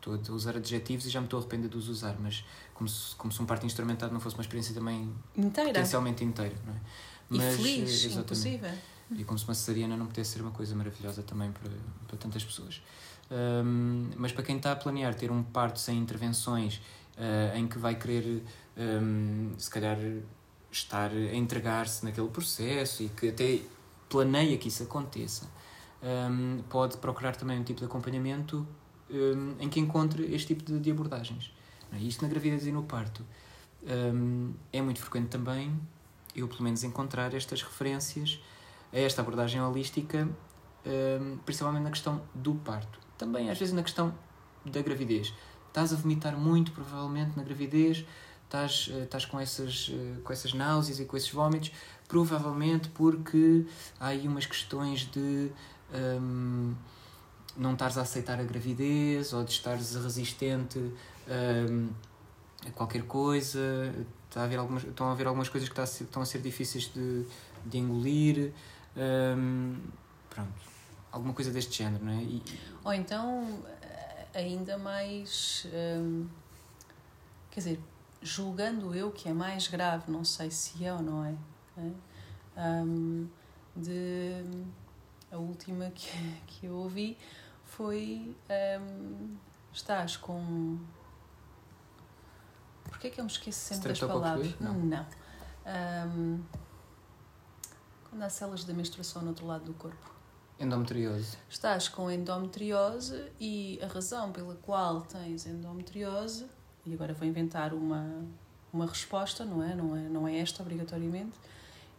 Uh, 0.06 0.16
estou 0.16 0.34
a 0.34 0.36
usar 0.36 0.56
adjetivos 0.56 1.08
e 1.08 1.10
já 1.10 1.20
me 1.20 1.26
estou 1.26 1.40
a 1.40 1.42
arrepender 1.42 1.70
de 1.70 1.78
os 1.78 1.90
usar, 1.90 2.16
mas 2.20 2.46
como 2.72 2.88
se, 2.88 3.16
como 3.16 3.34
se 3.34 3.42
um 3.42 3.48
parto 3.48 3.66
instrumentado 3.66 4.14
não 4.14 4.20
fosse 4.20 4.36
uma 4.36 4.44
experiência 4.44 4.76
também 4.76 5.12
inteira. 5.36 5.70
potencialmente 5.70 6.24
inteira. 6.24 6.56
Não 6.64 6.74
é? 6.74 6.78
E 7.30 7.38
mas, 7.40 7.56
feliz, 7.56 8.06
exatamente. 8.06 8.20
inclusive. 8.20 8.97
E 9.16 9.24
como 9.24 9.40
se 9.40 9.46
uma 9.46 9.54
cesariana 9.54 9.96
não 9.96 10.06
pudesse 10.06 10.32
ser 10.32 10.42
uma 10.42 10.52
coisa 10.52 10.76
maravilhosa 10.76 11.24
também 11.24 11.52
para, 11.52 11.72
para 12.08 12.18
tantas 12.18 12.44
pessoas. 12.44 12.82
Um, 13.32 14.10
mas 14.18 14.32
para 14.32 14.44
quem 14.44 14.58
está 14.58 14.72
a 14.72 14.76
planear 14.76 15.14
ter 15.16 15.32
um 15.32 15.44
parto 15.44 15.80
sem 15.80 15.98
intervenções, 15.98 16.82
uh, 17.18 17.56
em 17.58 17.68
que 17.68 17.78
vai 17.78 17.96
querer, 17.96 18.44
um, 18.78 19.52
se 19.58 19.70
calhar, 19.70 19.98
estar 20.72 21.12
a 21.12 21.36
entregar-se 21.36 22.04
naquele 22.04 22.28
processo 22.28 23.04
e 23.04 23.10
que 23.10 23.30
até 23.30 23.62
planeia 24.10 24.58
que 24.58 24.68
isso 24.68 24.84
aconteça, 24.84 25.48
um, 26.30 26.62
pode 26.70 26.98
procurar 26.98 27.36
também 27.36 27.60
um 27.60 27.64
tipo 27.64 27.80
de 27.80 27.86
acompanhamento 27.86 28.68
em 29.58 29.70
que 29.70 29.80
encontre 29.80 30.26
este 30.36 30.54
tipo 30.54 30.66
de, 30.66 30.80
de 30.80 30.92
abordagens. 30.92 31.54
É? 31.94 31.98
Isto 31.98 32.24
na 32.24 32.28
gravidez 32.28 32.68
e 32.68 32.74
no 32.74 32.84
parto. 32.84 33.26
é 34.74 34.82
muito 34.82 35.00
frequente 35.00 35.30
também 35.30 35.74
eu, 36.38 36.48
pelo 36.48 36.64
menos, 36.64 36.84
encontrar 36.84 37.34
estas 37.34 37.64
referências 37.64 38.40
a 38.92 39.00
esta 39.00 39.22
abordagem 39.22 39.62
holística, 39.62 40.28
um, 40.86 41.38
principalmente 41.46 41.84
na 41.84 41.92
questão 41.92 42.22
do 42.34 42.56
parto. 42.56 43.00
Também, 43.18 43.50
às 43.50 43.58
vezes, 43.58 43.74
na 43.74 43.84
questão 43.84 44.14
da 44.66 44.82
gravidez. 44.82 45.34
Estás 45.68 45.94
a 45.94 45.96
vomitar 45.96 46.38
muito, 46.38 46.72
provavelmente, 46.72 47.38
na 47.38 47.44
gravidez, 47.44 48.06
estás, 48.48 48.90
eh, 48.92 49.04
estás 49.04 49.26
com, 49.26 49.40
essas, 49.40 49.92
eh, 49.94 50.20
com 50.24 50.34
essas 50.34 50.54
náuseas 50.54 51.00
e 51.00 51.06
com 51.06 51.16
esses 51.16 51.30
vômitos, 51.30 51.72
provavelmente 52.08 52.90
porque 52.90 53.66
há 54.00 54.08
aí 54.08 54.28
umas 54.28 54.46
questões 54.46 55.02
de 55.12 55.52
um, 55.94 56.74
não 57.56 57.74
estares 57.74 57.98
a 57.98 58.02
aceitar 58.02 58.40
a 58.40 58.44
gravidez 58.44 59.34
ou 59.34 59.44
de 59.44 59.52
estares 59.52 59.96
resistente 59.96 60.80
um, 60.80 61.90
a 62.66 62.72
qualquer 62.72 63.04
coisa. 63.04 63.94
Está 64.30 64.42
a 64.42 64.44
haver 64.44 64.60
algumas, 64.60 64.84
estão 64.84 65.08
a 65.08 65.12
haver 65.12 65.28
algumas 65.28 65.50
coisas 65.50 65.70
que 65.70 65.80
estão 65.82 66.22
a 66.22 66.26
ser 66.26 66.42
difíceis 66.42 66.92
de, 66.94 67.26
de 67.66 67.78
engolir. 67.78 68.54
Um, 68.98 69.80
pronto, 70.30 70.54
alguma 71.12 71.34
coisa 71.34 71.52
deste 71.52 71.78
género, 71.78 72.04
não 72.04 72.12
é? 72.12 72.24
E, 72.24 72.44
Ou 72.84 72.94
então, 72.94 73.64
ainda 74.34 74.78
mais. 74.78 75.68
Quer 77.52 77.60
dizer, 77.60 77.80
julgando 78.22 78.94
eu 78.96 79.12
que 79.12 79.30
é 79.30 79.34
mais 79.34 79.68
grave, 79.68 80.12
não 80.12 80.24
sei 80.24 80.52
se 80.52 80.84
é 80.84 80.94
ou 80.94 81.02
não 81.02 81.26
é. 81.26 81.36
é? 81.78 81.92
Um, 82.60 83.28
de, 83.76 84.44
a 85.32 85.38
última 85.38 85.90
que, 85.96 86.42
que 86.48 86.66
eu 86.66 86.74
ouvi 86.74 87.18
foi 87.66 88.36
um, 88.82 89.36
estás 89.72 90.18
com 90.18 90.80
Porquê 92.98 93.08
é 93.08 93.10
que 93.12 93.20
eu 93.20 93.26
me 93.26 93.32
esqueço 93.32 93.60
sempre 93.60 93.90
das 93.90 94.00
palavras? 94.00 94.60
Não. 94.60 94.74
não. 94.74 95.06
Um, 95.66 96.40
há 98.26 98.30
células 98.30 98.64
da 98.64 98.74
menstruação 98.74 99.22
no 99.22 99.30
outro 99.30 99.46
lado 99.46 99.66
do 99.66 99.74
corpo. 99.74 100.16
Endometriose. 100.60 101.38
Estás 101.50 101.88
com 101.88 102.10
endometriose 102.10 103.32
e 103.40 103.80
a 103.82 103.88
razão 103.88 104.32
pela 104.32 104.56
qual 104.56 105.02
tens 105.02 105.46
endometriose, 105.46 106.48
e 106.86 106.94
agora 106.94 107.14
vou 107.14 107.28
inventar 107.28 107.74
uma, 107.74 108.26
uma 108.74 108.88
resposta, 108.88 109.46
não 109.46 109.64
é? 109.64 109.76
Não 109.76 109.96
é, 109.96 110.00
não 110.10 110.28
é 110.28 110.38
esta 110.40 110.64
obrigatoriamente, 110.64 111.38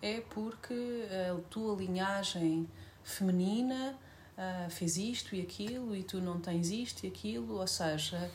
é 0.02 0.20
porque 0.20 1.06
a 1.30 1.40
tua 1.48 1.76
linhagem 1.76 2.68
feminina 3.02 3.96
uh, 4.36 4.70
fez 4.70 4.96
isto 4.96 5.34
e 5.34 5.40
aquilo 5.40 5.94
e 5.94 6.02
tu 6.02 6.20
não 6.20 6.40
tens 6.40 6.70
isto 6.70 7.04
e 7.04 7.08
aquilo, 7.08 7.58
ou 7.58 7.66
seja, 7.66 8.30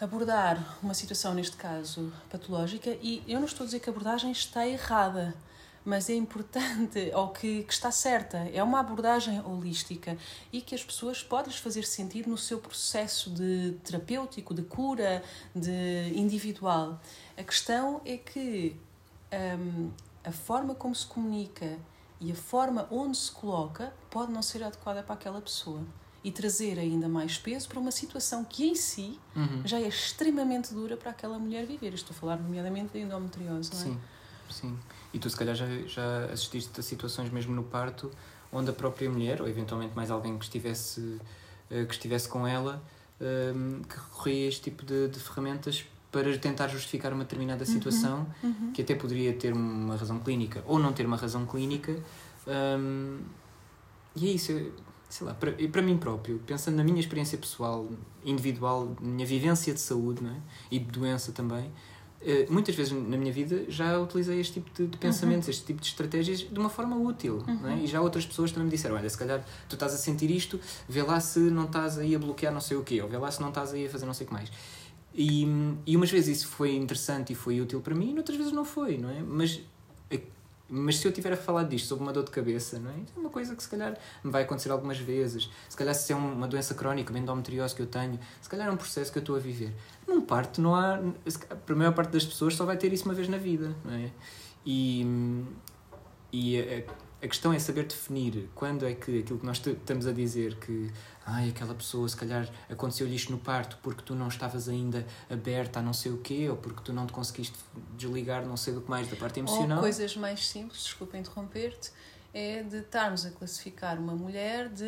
abordar 0.00 0.78
uma 0.82 0.94
situação, 0.94 1.34
neste 1.34 1.56
caso, 1.56 2.12
patológica, 2.30 2.90
e 3.02 3.22
eu 3.26 3.38
não 3.38 3.46
estou 3.46 3.64
a 3.64 3.66
dizer 3.66 3.80
que 3.80 3.88
a 3.88 3.92
abordagem 3.92 4.30
está 4.30 4.66
errada, 4.66 5.34
mas 5.86 6.10
é 6.10 6.14
importante, 6.14 7.12
ou 7.14 7.28
que, 7.28 7.62
que 7.62 7.72
está 7.72 7.92
certa, 7.92 8.38
é 8.52 8.62
uma 8.62 8.80
abordagem 8.80 9.40
holística 9.40 10.18
e 10.52 10.60
que 10.60 10.74
as 10.74 10.84
pessoas 10.84 11.22
podem 11.22 11.52
fazer 11.52 11.84
sentido 11.84 12.28
no 12.28 12.36
seu 12.36 12.58
processo 12.58 13.30
de 13.30 13.76
terapêutico, 13.84 14.52
de 14.52 14.62
cura, 14.62 15.22
de 15.54 16.12
individual. 16.14 17.00
A 17.38 17.44
questão 17.44 18.02
é 18.04 18.16
que 18.16 18.76
um, 19.58 19.90
a 20.24 20.32
forma 20.32 20.74
como 20.74 20.94
se 20.94 21.06
comunica 21.06 21.78
e 22.20 22.32
a 22.32 22.34
forma 22.34 22.88
onde 22.90 23.16
se 23.16 23.30
coloca 23.30 23.92
pode 24.10 24.32
não 24.32 24.42
ser 24.42 24.64
adequada 24.64 25.04
para 25.04 25.14
aquela 25.14 25.40
pessoa 25.40 25.82
e 26.24 26.32
trazer 26.32 26.80
ainda 26.80 27.08
mais 27.08 27.38
peso 27.38 27.68
para 27.68 27.78
uma 27.78 27.92
situação 27.92 28.42
que 28.42 28.66
em 28.66 28.74
si 28.74 29.20
uhum. 29.36 29.62
já 29.64 29.78
é 29.78 29.86
extremamente 29.86 30.74
dura 30.74 30.96
para 30.96 31.12
aquela 31.12 31.38
mulher 31.38 31.64
viver. 31.64 31.94
Estou 31.94 32.12
a 32.16 32.18
falar 32.18 32.36
nomeadamente 32.38 32.94
da 32.94 32.98
endometriose, 32.98 33.70
não 33.72 33.80
é? 33.80 33.84
Sim, 33.84 34.00
sim. 34.52 34.76
E 35.12 35.18
tu 35.18 35.28
se 35.30 35.36
calhar 35.36 35.54
já, 35.54 35.66
já 35.86 36.24
assististe 36.26 36.78
a 36.78 36.82
situações 36.82 37.30
mesmo 37.30 37.54
no 37.54 37.62
parto 37.62 38.10
onde 38.52 38.70
a 38.70 38.72
própria 38.72 39.10
mulher, 39.10 39.40
ou 39.42 39.48
eventualmente 39.48 39.94
mais 39.94 40.10
alguém 40.10 40.36
que 40.38 40.44
estivesse, 40.44 41.18
eh, 41.70 41.84
que 41.84 41.92
estivesse 41.92 42.28
com 42.28 42.46
ela, 42.46 42.82
ehm, 43.20 43.82
que 43.82 43.96
recorria 43.96 44.46
a 44.46 44.48
este 44.48 44.62
tipo 44.62 44.84
de, 44.84 45.08
de 45.08 45.18
ferramentas 45.18 45.84
para 46.10 46.36
tentar 46.38 46.68
justificar 46.68 47.12
uma 47.12 47.24
determinada 47.24 47.64
uhum, 47.64 47.70
situação 47.70 48.26
uhum, 48.42 48.54
uhum. 48.60 48.72
que 48.72 48.82
até 48.82 48.94
poderia 48.94 49.32
ter 49.34 49.52
uma 49.52 49.96
razão 49.96 50.18
clínica 50.20 50.62
ou 50.66 50.78
não 50.78 50.92
ter 50.92 51.04
uma 51.04 51.16
razão 51.16 51.44
clínica. 51.44 51.94
Um, 52.46 53.18
e 54.14 54.28
é 54.28 54.32
isso, 54.32 54.52
sei 55.10 55.26
lá, 55.26 55.34
para, 55.34 55.52
para 55.52 55.82
mim 55.82 55.98
próprio, 55.98 56.40
pensando 56.46 56.76
na 56.76 56.84
minha 56.84 57.00
experiência 57.00 57.36
pessoal, 57.36 57.86
individual, 58.24 58.96
minha 59.00 59.26
vivência 59.26 59.74
de 59.74 59.80
saúde 59.80 60.22
não 60.22 60.30
é? 60.30 60.36
e 60.70 60.78
de 60.78 60.90
doença 60.90 61.32
também, 61.32 61.70
muitas 62.48 62.74
vezes 62.74 62.92
na 62.92 63.16
minha 63.16 63.32
vida 63.32 63.64
já 63.68 63.98
utilizei 63.98 64.40
este 64.40 64.54
tipo 64.54 64.70
de, 64.74 64.86
de 64.88 64.98
pensamentos, 64.98 65.46
uhum. 65.46 65.50
este 65.50 65.64
tipo 65.64 65.80
de 65.80 65.86
estratégias 65.86 66.40
de 66.40 66.58
uma 66.58 66.68
forma 66.68 66.96
útil. 66.96 67.42
Uhum. 67.46 67.60
Não 67.62 67.70
é? 67.70 67.78
E 67.78 67.86
já 67.86 68.00
outras 68.00 68.26
pessoas 68.26 68.50
também 68.50 68.66
me 68.66 68.70
disseram: 68.70 68.96
olha, 68.96 69.08
se 69.08 69.18
calhar 69.18 69.44
tu 69.68 69.74
estás 69.74 69.94
a 69.94 69.96
sentir 69.96 70.30
isto, 70.30 70.58
vê 70.88 71.02
lá 71.02 71.20
se 71.20 71.38
não 71.38 71.64
estás 71.64 71.98
aí 71.98 72.14
a 72.14 72.18
bloquear 72.18 72.52
não 72.52 72.60
sei 72.60 72.76
o 72.76 72.82
quê, 72.82 73.00
ou 73.00 73.08
vê 73.08 73.18
lá 73.18 73.30
se 73.30 73.40
não 73.40 73.48
estás 73.48 73.72
aí 73.72 73.86
a 73.86 73.90
fazer 73.90 74.06
não 74.06 74.14
sei 74.14 74.24
o 74.24 74.28
que 74.28 74.34
mais. 74.34 74.50
E, 75.14 75.46
e 75.86 75.96
umas 75.96 76.10
vezes 76.10 76.38
isso 76.38 76.48
foi 76.48 76.74
interessante 76.74 77.32
e 77.32 77.36
foi 77.36 77.60
útil 77.60 77.80
para 77.80 77.94
mim, 77.94 78.14
e 78.14 78.18
outras 78.18 78.36
vezes 78.36 78.52
não 78.52 78.64
foi, 78.64 78.98
não 78.98 79.08
é? 79.08 79.22
Mas 79.22 79.60
mas 80.68 80.98
se 80.98 81.06
eu 81.06 81.12
tiver 81.12 81.32
a 81.32 81.36
falar 81.36 81.62
disto 81.64 81.86
sobre 81.86 82.02
uma 82.02 82.12
dor 82.12 82.24
de 82.24 82.30
cabeça, 82.30 82.78
não 82.78 82.90
é? 82.90 82.94
é 82.94 83.18
uma 83.18 83.30
coisa 83.30 83.54
que 83.54 83.62
se 83.62 83.68
calhar 83.68 83.96
me 84.22 84.30
vai 84.30 84.42
acontecer 84.42 84.70
algumas 84.70 84.98
vezes. 84.98 85.48
Se 85.68 85.76
calhar 85.76 85.94
se 85.94 86.12
é 86.12 86.16
uma 86.16 86.48
doença 86.48 86.74
crónica, 86.74 87.10
uma 87.10 87.18
endometriose 87.18 87.74
que 87.74 87.82
eu 87.82 87.86
tenho, 87.86 88.18
se 88.40 88.48
calhar 88.48 88.66
é 88.66 88.70
um 88.70 88.76
processo 88.76 89.12
que 89.12 89.18
eu 89.18 89.20
estou 89.20 89.36
a 89.36 89.38
viver. 89.38 89.72
Num 90.06 90.20
parto 90.20 90.60
não 90.60 90.74
há... 90.74 90.98
Para 91.64 91.74
a 91.74 91.78
maior 91.78 91.94
parte 91.94 92.10
das 92.10 92.24
pessoas 92.24 92.54
só 92.54 92.64
vai 92.64 92.76
ter 92.76 92.92
isso 92.92 93.04
uma 93.04 93.14
vez 93.14 93.28
na 93.28 93.38
vida, 93.38 93.76
não 93.84 93.94
é? 93.94 94.10
E, 94.64 95.06
e 96.32 96.84
a, 97.22 97.28
questão 97.28 97.52
é 97.52 97.58
saber 97.58 97.84
definir 97.84 98.48
quando 98.54 98.86
é 98.86 98.94
que 98.94 99.20
aquilo 99.20 99.38
que 99.38 99.46
nós 99.46 99.60
estamos 99.64 100.06
a 100.06 100.12
dizer 100.12 100.56
que 100.56 100.90
ai, 101.24 101.50
aquela 101.50 101.74
pessoa 101.74 102.08
se 102.08 102.16
calhar 102.16 102.48
aconteceu-lhe 102.70 103.14
isto 103.14 103.32
no 103.32 103.38
parto 103.38 103.78
porque 103.82 104.02
tu 104.02 104.14
não 104.14 104.28
estavas 104.28 104.68
ainda 104.68 105.04
aberta 105.28 105.80
a 105.80 105.82
não 105.82 105.92
sei 105.92 106.12
o 106.12 106.18
quê, 106.18 106.48
ou 106.48 106.56
porque 106.56 106.82
tu 106.82 106.92
não 106.92 107.06
te 107.06 107.12
conseguiste 107.12 107.56
desligar 107.96 108.46
não 108.46 108.56
sei 108.56 108.74
do 108.74 108.80
que 108.80 108.90
mais 108.90 109.08
da 109.08 109.16
parte 109.16 109.40
emocional. 109.40 109.78
Ou 109.78 109.82
coisas 109.82 110.16
mais 110.16 110.46
simples, 110.46 110.82
desculpa 110.82 111.16
interromper-te, 111.16 111.90
é 112.32 112.62
de 112.62 112.78
estarmos 112.78 113.24
a 113.26 113.30
classificar 113.30 113.98
uma 113.98 114.14
mulher 114.14 114.68
de 114.68 114.84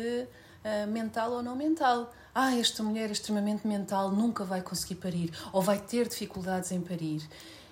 uh, 0.63 0.87
mental 0.87 1.31
ou 1.31 1.43
não 1.43 1.55
mental. 1.55 2.13
Ah, 2.33 2.55
esta 2.55 2.83
mulher 2.83 3.09
é 3.09 3.11
extremamente 3.11 3.67
mental, 3.67 4.11
nunca 4.11 4.45
vai 4.45 4.61
conseguir 4.61 4.95
parir, 4.95 5.33
ou 5.51 5.61
vai 5.61 5.79
ter 5.79 6.07
dificuldades 6.07 6.71
em 6.71 6.79
parir. 6.79 7.27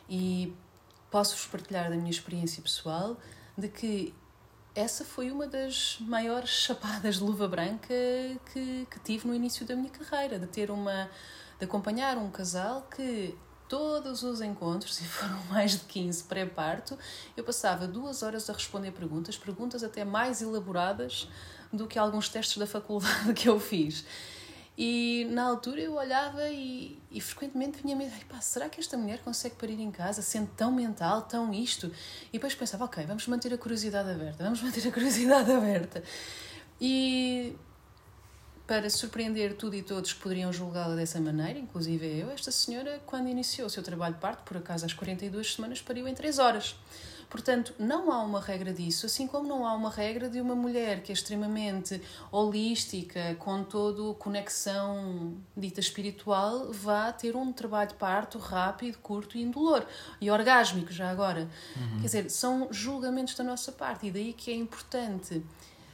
E 0.09 0.53
posso-vos 1.11 1.45
partilhar 1.45 1.89
da 1.89 1.95
minha 1.95 2.09
experiência 2.09 2.61
pessoal 2.61 3.17
de 3.57 3.67
que 3.67 4.13
essa 4.77 5.03
foi 5.03 5.31
uma 5.31 5.47
das 5.47 5.97
maiores 6.01 6.51
chapadas 6.51 7.15
de 7.15 7.23
luva 7.23 7.47
branca 7.47 7.93
que, 8.53 8.87
que 8.89 8.99
tive 9.03 9.27
no 9.27 9.33
início 9.33 9.65
da 9.65 9.75
minha 9.75 9.89
carreira, 9.89 10.37
de 10.37 10.45
ter 10.45 10.69
uma 10.69 11.09
de 11.57 11.65
acompanhar 11.65 12.15
um 12.17 12.29
casal 12.29 12.87
que 12.95 13.35
todos 13.67 14.21
os 14.21 14.39
encontros, 14.39 15.01
e 15.01 15.05
foram 15.05 15.43
mais 15.49 15.71
de 15.71 15.79
15 15.79 16.25
pré-parto, 16.25 16.95
eu 17.35 17.43
passava 17.43 17.87
duas 17.87 18.21
horas 18.21 18.47
a 18.51 18.53
responder 18.53 18.91
perguntas, 18.91 19.35
perguntas 19.35 19.83
até 19.83 20.05
mais 20.05 20.43
elaboradas 20.43 21.27
do 21.73 21.87
que 21.87 21.97
alguns 21.97 22.29
testes 22.29 22.57
da 22.57 22.67
faculdade 22.67 23.33
que 23.35 23.49
eu 23.49 23.59
fiz. 23.59 24.05
E 24.77 25.25
na 25.31 25.43
altura 25.43 25.81
eu 25.81 25.95
olhava 25.95 26.47
e, 26.49 27.01
e 27.09 27.19
frequentemente 27.19 27.81
vinha 27.81 27.95
medo, 27.95 28.13
será 28.41 28.69
que 28.69 28.79
esta 28.79 28.95
mulher 28.95 29.19
consegue 29.23 29.55
parir 29.55 29.81
em 29.81 29.89
casa, 29.89 30.21
sendo 30.21 30.51
tão 30.55 30.71
mental, 30.71 31.23
tão 31.23 31.51
isto? 31.51 31.91
E 32.29 32.33
depois 32.33 32.53
pensava, 32.53 32.85
ok, 32.85 33.03
vamos 33.05 33.25
manter 33.25 33.51
a 33.51 33.57
curiosidade 33.57 34.11
aberta, 34.11 34.43
vamos 34.43 34.61
manter 34.61 34.87
a 34.87 34.91
curiosidade 34.91 35.49
aberta. 35.51 36.03
E 36.79 37.55
para 38.67 38.87
surpreender 38.89 39.55
tudo 39.55 39.75
e 39.75 39.81
todos 39.81 40.13
que 40.13 40.19
poderiam 40.19 40.53
julgá-la 40.53 40.93
dessa 40.93 41.19
maneira, 41.19 41.57
inclusive 41.57 42.05
eu, 42.05 42.29
esta 42.29 42.51
senhora, 42.51 43.01
quando 43.05 43.29
iniciou 43.29 43.65
o 43.65 43.69
seu 43.69 43.81
trabalho 43.81 44.13
de 44.13 44.19
parto, 44.19 44.43
por 44.43 44.57
acaso 44.57 44.85
às 44.85 44.93
42 44.93 45.55
semanas, 45.55 45.81
pariu 45.81 46.07
em 46.07 46.13
3 46.13 46.37
horas. 46.37 46.75
Portanto, 47.29 47.73
não 47.77 48.11
há 48.11 48.23
uma 48.23 48.39
regra 48.39 48.73
disso, 48.73 49.05
assim 49.05 49.27
como 49.27 49.47
não 49.47 49.65
há 49.65 49.73
uma 49.73 49.89
regra 49.89 50.29
de 50.29 50.39
uma 50.39 50.55
mulher 50.55 51.03
que 51.03 51.11
é 51.11 51.13
extremamente 51.13 52.01
holística, 52.31 53.35
com 53.35 53.63
todo 53.63 54.13
conexão 54.15 55.35
dita 55.55 55.81
espiritual, 55.81 56.71
vá 56.71 57.11
ter 57.11 57.35
um 57.35 57.51
trabalho 57.51 57.89
de 57.89 57.95
parto 57.95 58.37
rápido, 58.37 58.97
curto 58.99 59.37
e 59.37 59.41
indolor. 59.41 59.85
E 60.21 60.31
orgásmico, 60.31 60.91
já 60.91 61.09
agora. 61.09 61.49
Uhum. 61.75 61.99
Quer 61.99 62.05
dizer, 62.05 62.29
são 62.29 62.69
julgamentos 62.71 63.35
da 63.35 63.43
nossa 63.43 63.71
parte, 63.73 64.07
e 64.07 64.11
daí 64.11 64.31
que 64.31 64.49
é 64.49 64.55
importante. 64.55 65.43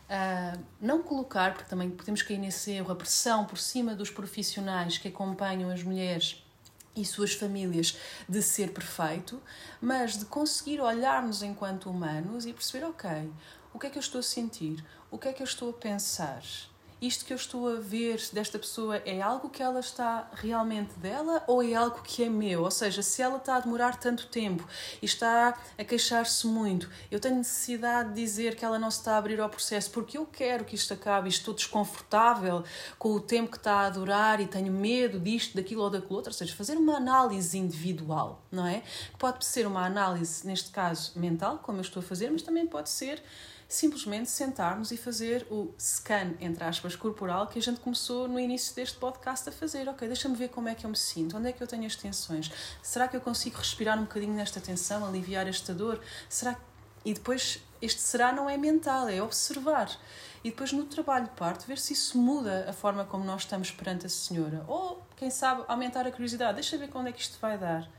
Uh, 0.04 0.60
não 0.80 1.02
colocar, 1.02 1.54
porque 1.54 1.68
também 1.68 1.90
podemos 1.90 2.22
cair 2.22 2.38
nesse 2.38 2.72
erro, 2.72 2.92
a 2.92 2.96
pressão 2.96 3.46
por 3.46 3.58
cima 3.58 3.96
dos 3.96 4.12
profissionais 4.12 5.00
que 5.00 5.08
acompanham 5.08 5.72
as 5.72 5.82
mulheres 5.82 6.43
e 6.96 7.06
suas 7.06 7.34
famílias 7.34 7.98
de 8.28 8.42
ser 8.42 8.72
perfeito, 8.72 9.42
mas 9.82 10.18
de 10.18 10.26
conseguir 10.26 10.80
olhar-nos 10.80 11.42
enquanto 11.42 11.90
humanos 11.90 12.46
e 12.46 12.54
perceber, 12.54 12.86
ok, 12.86 13.32
o 13.74 13.80
que 13.80 13.88
é 13.88 13.90
que 13.90 13.98
eu 13.98 14.02
estou 14.02 14.20
a 14.20 14.24
sentir? 14.24 14.84
O 15.10 15.18
que 15.18 15.28
é 15.28 15.34
que 15.34 15.42
eu 15.42 15.48
estou 15.48 15.70
a 15.72 15.74
pensar? 15.74 16.44
Isto 17.06 17.26
que 17.26 17.34
eu 17.34 17.38
estou 17.38 17.68
a 17.68 17.80
ver 17.80 18.22
desta 18.32 18.58
pessoa 18.58 18.96
é 19.06 19.22
algo 19.22 19.50
que 19.50 19.62
ela 19.62 19.82
está 19.82 20.30
realmente 20.34 20.94
dela 21.00 21.44
ou 21.48 21.62
é 21.62 21.74
algo 21.74 22.02
que 22.02 22.24
é 22.24 22.30
meu? 22.30 22.64
Ou 22.64 22.72
seja, 22.72 23.02
se 23.02 23.22
ela 23.22 23.38
está 23.38 23.58
a 23.58 23.60
demorar 23.60 24.00
tanto 24.00 24.28
tempo 24.28 24.66
e 25.02 25.06
está 25.06 25.60
a 25.78 25.84
queixar-se 25.84 26.48
muito, 26.48 26.90
eu 27.12 27.20
tenho 27.20 27.36
necessidade 27.36 28.10
de 28.10 28.16
dizer 28.16 28.56
que 28.56 28.64
ela 28.64 28.80
não 28.80 28.90
se 28.90 29.00
está 29.00 29.16
a 29.16 29.18
abrir 29.18 29.42
ao 29.42 29.50
processo 29.50 29.92
porque 29.92 30.18
eu 30.18 30.26
quero 30.26 30.64
que 30.64 30.76
isto 30.76 30.94
acabe 30.94 31.28
e 31.28 31.30
estou 31.30 31.54
desconfortável 31.54 32.64
com 32.98 33.10
o 33.10 33.20
tempo 33.20 33.52
que 33.52 33.58
está 33.58 33.82
a 33.82 33.90
durar 33.90 34.40
e 34.40 34.48
tenho 34.48 34.72
medo 34.72 35.20
disto, 35.20 35.58
daquilo 35.58 35.84
ou 35.84 35.90
daquilo 35.90 36.16
outro. 36.16 36.32
Ou 36.32 36.38
seja, 36.38 36.56
fazer 36.56 36.78
uma 36.78 36.96
análise 36.96 37.58
individual, 37.58 38.42
não 38.50 38.66
é? 38.66 38.82
Pode 39.20 39.44
ser 39.44 39.68
uma 39.68 39.86
análise, 39.86 40.48
neste 40.48 40.70
caso, 40.70 41.12
mental, 41.20 41.60
como 41.62 41.80
eu 41.80 41.82
estou 41.82 42.00
a 42.00 42.04
fazer, 42.04 42.32
mas 42.32 42.42
também 42.42 42.66
pode 42.66 42.90
ser 42.90 43.22
simplesmente 43.76 44.30
sentarmos 44.30 44.92
e 44.92 44.98
fazer 44.98 45.48
o 45.50 45.74
scan, 45.80 46.34
entre 46.40 46.64
aspas, 46.64 46.96
corporal 46.96 47.48
que 47.48 47.60
a 47.60 47.62
gente 47.62 47.80
começou 47.80 48.28
no 48.28 48.40
início 48.40 48.76
deste 48.76 48.98
podcast 48.98 49.50
a 49.50 49.52
fazer. 49.52 49.88
Ok, 49.90 50.08
deixa-me 50.08 50.36
ver 50.36 50.50
como 50.50 50.70
é 50.70 50.76
que 50.76 50.86
eu 50.86 50.90
me 50.90 50.96
sinto, 50.96 51.38
onde 51.38 51.50
é 51.50 51.52
que 51.52 51.62
eu 51.62 51.68
tenho 51.68 51.86
as 51.86 51.96
tensões, 51.96 52.52
será 52.82 53.08
que 53.08 53.16
eu 53.16 53.22
consigo 53.22 53.58
respirar 53.58 53.98
um 53.98 54.04
bocadinho 54.04 54.34
nesta 54.34 54.60
tensão, 54.60 55.06
aliviar 55.06 55.48
esta 55.48 55.74
dor? 55.74 56.00
Será 56.30 56.58
E 57.06 57.14
depois, 57.14 57.60
este 57.82 58.02
será 58.02 58.32
não 58.32 58.50
é 58.50 58.58
mental, 58.58 59.10
é 59.10 59.22
observar. 59.22 59.90
E 60.44 60.50
depois 60.50 60.72
no 60.72 60.84
trabalho 60.86 61.26
de 61.26 61.32
parto, 61.32 61.66
ver 61.66 61.78
se 61.78 61.94
isso 61.94 62.18
muda 62.18 62.66
a 62.70 62.74
forma 62.74 63.06
como 63.06 63.24
nós 63.24 63.42
estamos 63.42 63.72
perante 63.72 64.06
a 64.06 64.10
senhora. 64.10 64.64
Ou 64.68 65.02
quem 65.24 65.32
sabe, 65.32 65.64
aumentar 65.70 66.06
a 66.06 66.12
curiosidade. 66.12 66.56
Deixa 66.56 66.78
ver 66.78 66.90
quando 66.90 67.08
é 67.08 67.12
que 67.14 67.22
isto 67.22 67.40
vai 67.40 67.58
dar. 67.58 67.90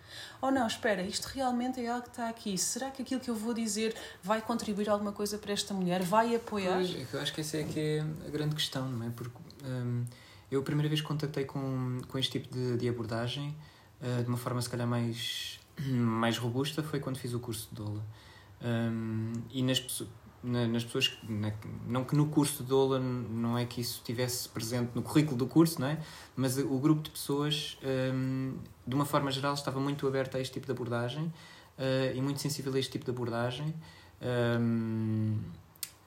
Ou 0.43 0.51
não, 0.51 0.67
espera, 0.67 1.01
isto 1.03 1.25
realmente 1.25 1.81
é 1.81 1.89
algo 1.89 2.03
que 2.03 2.11
está 2.11 2.29
aqui. 2.29 2.59
Será 2.59 2.91
que 2.91 3.01
aquilo 3.01 3.19
que 3.19 3.31
eu 3.31 3.35
vou 3.35 3.55
dizer 3.55 3.97
vai 4.23 4.43
contribuir 4.43 4.91
alguma 4.91 5.11
coisa 5.11 5.39
para 5.39 5.53
esta 5.53 5.73
mulher? 5.73 6.03
Vai 6.03 6.35
apoiar? 6.35 6.75
Pois, 6.75 6.95
é 6.95 7.07
eu 7.15 7.21
acho 7.21 7.33
que 7.33 7.41
essa 7.41 7.57
é 7.57 7.65
que 7.65 7.81
é 7.81 8.01
a 8.27 8.31
grande 8.31 8.55
questão, 8.55 8.87
não 8.91 9.07
é? 9.07 9.11
Porque 9.11 9.35
hum, 9.65 10.05
eu 10.51 10.61
a 10.61 10.63
primeira 10.63 10.87
vez 10.87 11.01
contactei 11.01 11.47
com, 11.47 11.99
com 12.07 12.19
este 12.19 12.39
tipo 12.39 12.55
de, 12.55 12.77
de 12.77 12.89
abordagem, 12.91 13.57
uh, 14.03 14.23
de 14.23 14.29
uma 14.29 14.37
forma 14.37 14.61
se 14.61 14.69
calhar 14.69 14.87
mais, 14.87 15.59
mais 15.81 16.37
robusta, 16.37 16.83
foi 16.83 17.01
quando 17.01 17.17
fiz 17.17 17.33
o 17.33 17.41
curso 17.41 17.71
de 17.71 17.77
Dola. 17.77 18.05
Um, 18.63 19.33
e 19.51 19.63
nas 19.63 19.81
pessoas 19.81 20.11
nas 20.45 20.85
pessoas 20.85 21.09
que, 21.09 21.33
na, 21.33 21.53
não 21.87 22.05
que 22.05 22.15
no 22.15 22.27
curso 22.27 22.63
de 22.63 22.69
Dola 22.69 23.01
não 23.01 23.57
é 23.57 23.65
que 23.65 23.81
isso 23.81 23.99
estivesse 23.99 24.49
presente 24.49 24.91
no 24.95 25.03
currículo 25.03 25.37
do 25.37 25.47
curso, 25.47 25.81
não 25.81 25.89
é? 25.89 25.99
Mas 26.37 26.59
o 26.59 26.79
grupo 26.79 27.03
de 27.03 27.11
pessoas, 27.11 27.79
um, 28.13 28.55
de 28.87 28.95
uma 28.95 29.07
forma 29.07 29.31
geral, 29.31 29.55
estava 29.55 29.81
muito 29.81 30.07
aberto 30.07 30.37
a 30.37 30.41
este 30.41 30.53
tipo 30.53 30.67
de 30.67 30.73
abordagem 30.73 31.25
uh, 31.25 32.15
e 32.15 32.21
muito 32.21 32.41
sensível 32.41 32.75
a 32.75 32.79
este 32.79 32.93
tipo 32.93 33.07
de 33.07 33.11
abordagem. 33.11 33.75
Um, 34.61 35.39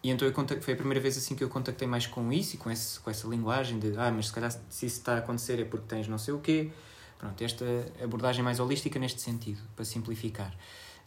e 0.03 0.11
então 0.11 0.27
eu 0.27 0.33
contactei, 0.33 0.63
foi 0.63 0.73
a 0.75 0.77
primeira 0.77 1.01
vez 1.01 1.17
assim 1.17 1.35
que 1.35 1.43
eu 1.43 1.49
contactei 1.49 1.87
mais 1.87 2.05
com 2.05 2.31
isso 2.31 2.55
e 2.55 2.57
com, 2.57 2.69
esse, 2.69 2.99
com 2.99 3.09
essa 3.09 3.27
linguagem 3.27 3.79
de 3.79 3.97
ah, 3.97 4.11
mas 4.11 4.27
se 4.27 4.33
calhar 4.33 4.51
se 4.51 4.85
isso 4.85 4.99
está 4.99 5.15
a 5.15 5.17
acontecer 5.17 5.59
é 5.59 5.65
porque 5.65 5.85
tens 5.87 6.07
não 6.07 6.17
sei 6.17 6.33
o 6.33 6.39
quê. 6.39 6.69
Pronto, 7.17 7.43
esta 7.43 7.65
abordagem 8.03 8.43
mais 8.43 8.59
holística 8.59 8.99
neste 8.99 9.19
sentido, 9.21 9.59
para 9.75 9.83
simplificar. 9.83 10.55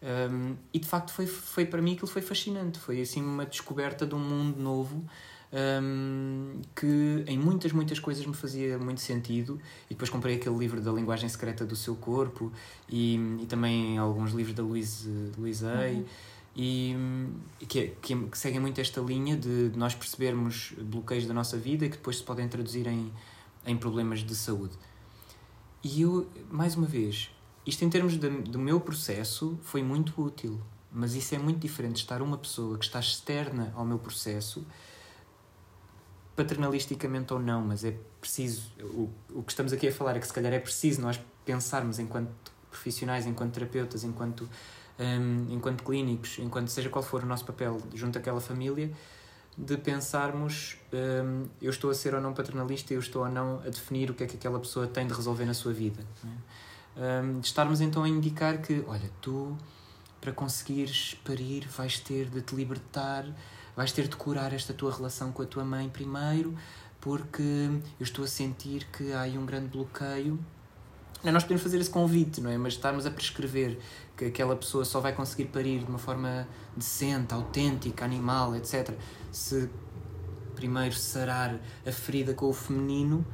Um, 0.03 0.57
e 0.73 0.79
de 0.79 0.89
facto 0.89 1.13
foi, 1.13 1.27
foi 1.27 1.67
para 1.67 1.83
mim 1.83 1.93
aquilo 1.93 2.09
foi 2.09 2.23
fascinante. 2.23 2.79
Foi 2.79 3.01
assim 3.01 3.23
uma 3.23 3.45
descoberta 3.45 4.07
de 4.07 4.15
um 4.15 4.19
mundo 4.19 4.61
novo 4.61 5.05
um, 5.53 6.61
que 6.77 7.25
em 7.27 7.37
muitas, 7.37 7.73
muitas 7.73 7.99
coisas 7.99 8.25
me 8.25 8.35
fazia 8.35 8.79
muito 8.79 9.01
sentido. 9.01 9.61
E 9.89 9.95
depois 9.95 10.11
comprei 10.11 10.37
aquele 10.37 10.57
livro 10.57 10.81
da 10.81 10.93
linguagem 10.93 11.29
secreta 11.29 11.65
do 11.65 11.77
seu 11.77 11.95
corpo 11.97 12.53
e, 12.89 13.17
e 13.41 13.47
também 13.47 13.99
alguns 13.99 14.33
livros 14.33 14.55
da 14.55 14.63
Louise, 14.63 15.33
Louise 15.37 15.65
Hay. 15.67 15.97
Uhum. 15.97 16.05
E 16.57 16.97
que, 17.61 17.93
que, 18.03 18.17
que, 18.27 18.39
seguem 18.39 18.61
muito 18.61 18.81
esta 18.81 19.01
linha 19.01 19.37
de, 19.37 19.71
de 19.71 19.79
nós 19.79 19.95
percebermos 19.95 20.73
bloqueios 20.79 21.25
da 21.25 21.33
nossa 21.33 21.57
vida 21.57 21.89
que 21.89 21.97
depois 21.97 22.19
se 22.19 22.25
podem 22.25 22.49
traduzir 22.49 22.89
em, 22.89 23.11
em 23.65 23.77
problemas 23.77 24.21
de 24.21 24.35
saúde. 24.35 24.77
E 25.83 26.03
eu, 26.03 26.29
mais 26.51 26.75
uma 26.75 26.87
vez, 26.87 27.31
isto, 27.71 27.85
em 27.85 27.89
termos 27.89 28.19
de, 28.19 28.29
do 28.29 28.59
meu 28.59 28.81
processo, 28.81 29.59
foi 29.63 29.83
muito 29.83 30.21
útil. 30.21 30.61
Mas 30.93 31.15
isso 31.15 31.35
é 31.35 31.39
muito 31.39 31.61
diferente 31.61 31.95
de 31.95 32.01
estar 32.01 32.21
uma 32.21 32.37
pessoa 32.37 32.77
que 32.77 32.85
está 32.85 32.99
externa 32.99 33.73
ao 33.77 33.85
meu 33.85 33.99
processo, 33.99 34.67
paternalisticamente 36.35 37.33
ou 37.33 37.39
não, 37.39 37.63
mas 37.63 37.85
é 37.85 37.97
preciso. 38.21 38.73
O, 38.81 39.09
o 39.31 39.43
que 39.43 39.53
estamos 39.53 39.73
aqui 39.73 39.87
a 39.89 39.93
falar 39.93 40.17
é 40.17 40.19
que 40.19 40.27
se 40.27 40.33
calhar 40.33 40.53
é 40.53 40.59
preciso 40.59 41.01
nós 41.01 41.21
pensarmos 41.45 41.99
enquanto 41.99 42.31
profissionais, 42.69 43.25
enquanto 43.27 43.55
terapeutas, 43.55 44.03
enquanto, 44.03 44.49
um, 44.99 45.55
enquanto 45.55 45.85
clínicos, 45.85 46.39
enquanto 46.41 46.69
seja 46.69 46.89
qual 46.89 47.05
for 47.05 47.23
o 47.23 47.27
nosso 47.27 47.45
papel 47.45 47.81
junto 47.95 48.19
àquela 48.19 48.41
família, 48.41 48.91
de 49.57 49.77
pensarmos 49.77 50.77
um, 50.93 51.47
eu 51.63 51.71
estou 51.71 51.91
a 51.91 51.95
ser 51.95 52.15
ou 52.15 52.21
não 52.21 52.33
paternalista, 52.33 52.95
eu 52.95 53.01
estou 53.01 53.23
ou 53.23 53.29
não 53.29 53.61
a 53.61 53.69
definir 53.69 54.11
o 54.11 54.15
que 54.15 54.25
é 54.25 54.27
que 54.27 54.37
aquela 54.37 54.59
pessoa 54.59 54.89
tem 54.89 55.07
de 55.07 55.15
resolver 55.15 55.45
na 55.45 55.55
sua 55.55 55.73
vida. 55.73 56.03
É? 56.25 56.70
Um, 56.97 57.41
de 57.41 57.47
estarmos 57.47 57.81
então 57.81 58.03
a 58.03 58.09
indicar 58.09 58.61
que, 58.61 58.85
olha, 58.87 59.11
tu 59.21 59.57
para 60.21 60.33
conseguires 60.33 61.17
parir 61.25 61.67
vais 61.69 61.99
ter 61.99 62.27
de 62.27 62.43
te 62.43 62.55
libertar, 62.55 63.25
vais 63.75 63.91
ter 63.91 64.07
de 64.07 64.17
curar 64.17 64.53
esta 64.53 64.75
tua 64.75 64.95
relação 64.95 65.33
com 65.33 65.43
a 65.43 65.47
tua 65.47 65.65
mãe 65.65 65.89
primeiro, 65.89 66.55
porque 67.01 67.43
eu 67.43 68.05
estou 68.05 68.25
a 68.25 68.29
sentir 68.29 68.87
que 68.93 69.13
há 69.13 69.23
aí 69.23 69.39
um 69.39 69.47
grande 69.47 69.69
bloqueio. 69.69 70.39
Não, 71.25 71.33
nós 71.33 71.43
podemos 71.43 71.63
fazer 71.63 71.79
esse 71.79 71.91
convite, 71.91 72.41
não 72.41 72.51
é? 72.51 72.59
Mas 72.59 72.75
estarmos 72.75 73.07
a 73.07 73.11
prescrever 73.11 73.79
que 74.17 74.27
aquela 74.27 74.57
pessoa 74.57 74.85
só 74.85 75.01
vai 75.01 75.15
conseguir 75.15 75.47
parir 75.47 75.81
de 75.81 75.87
uma 75.87 75.99
forma 75.99 76.47
decente, 76.77 77.33
autêntica, 77.33 78.05
animal, 78.05 78.55
etc. 78.57 78.95
Se 79.33 79.69
primeiro 80.55 80.95
sarar 80.95 81.59
a 81.87 81.93
ferida 81.93 82.35
com 82.35 82.49
o 82.49 82.53
feminino, 82.53 83.25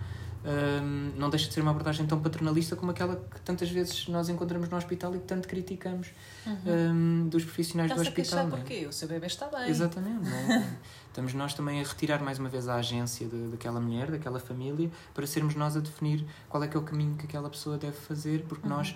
um, 0.46 1.18
não 1.18 1.28
deixa 1.28 1.48
de 1.48 1.54
ser 1.54 1.60
uma 1.60 1.72
abordagem 1.72 2.06
tão 2.06 2.20
paternalista 2.20 2.76
como 2.76 2.92
aquela 2.92 3.16
que 3.16 3.40
tantas 3.40 3.68
vezes 3.68 4.06
nós 4.06 4.28
encontramos 4.28 4.68
no 4.68 4.76
hospital 4.76 5.12
e 5.16 5.18
que 5.18 5.24
tanto 5.24 5.48
criticamos 5.48 6.12
uhum. 6.46 7.24
um, 7.24 7.28
dos 7.28 7.44
profissionais 7.44 7.90
Está 7.90 8.00
do 8.00 8.08
hospital. 8.08 8.46
Não 8.46 8.56
é? 8.56 8.60
porque 8.60 8.86
o 8.86 8.92
seu 8.92 9.08
bebê 9.08 9.26
está 9.26 9.48
bem. 9.48 9.68
Exatamente. 9.68 10.28
É? 10.28 10.76
Estamos 11.08 11.34
nós 11.34 11.52
também 11.52 11.80
a 11.80 11.84
retirar 11.84 12.22
mais 12.22 12.38
uma 12.38 12.48
vez 12.48 12.68
a 12.68 12.76
agência 12.76 13.26
de, 13.26 13.48
daquela 13.48 13.80
mulher, 13.80 14.10
daquela 14.10 14.38
família, 14.38 14.88
para 15.12 15.26
sermos 15.26 15.56
nós 15.56 15.76
a 15.76 15.80
definir 15.80 16.24
qual 16.48 16.62
é 16.62 16.68
que 16.68 16.76
é 16.76 16.80
o 16.80 16.82
caminho 16.82 17.16
que 17.16 17.24
aquela 17.24 17.50
pessoa 17.50 17.76
deve 17.76 17.96
fazer, 17.96 18.44
porque 18.48 18.68
uhum. 18.68 18.76
nós 18.76 18.94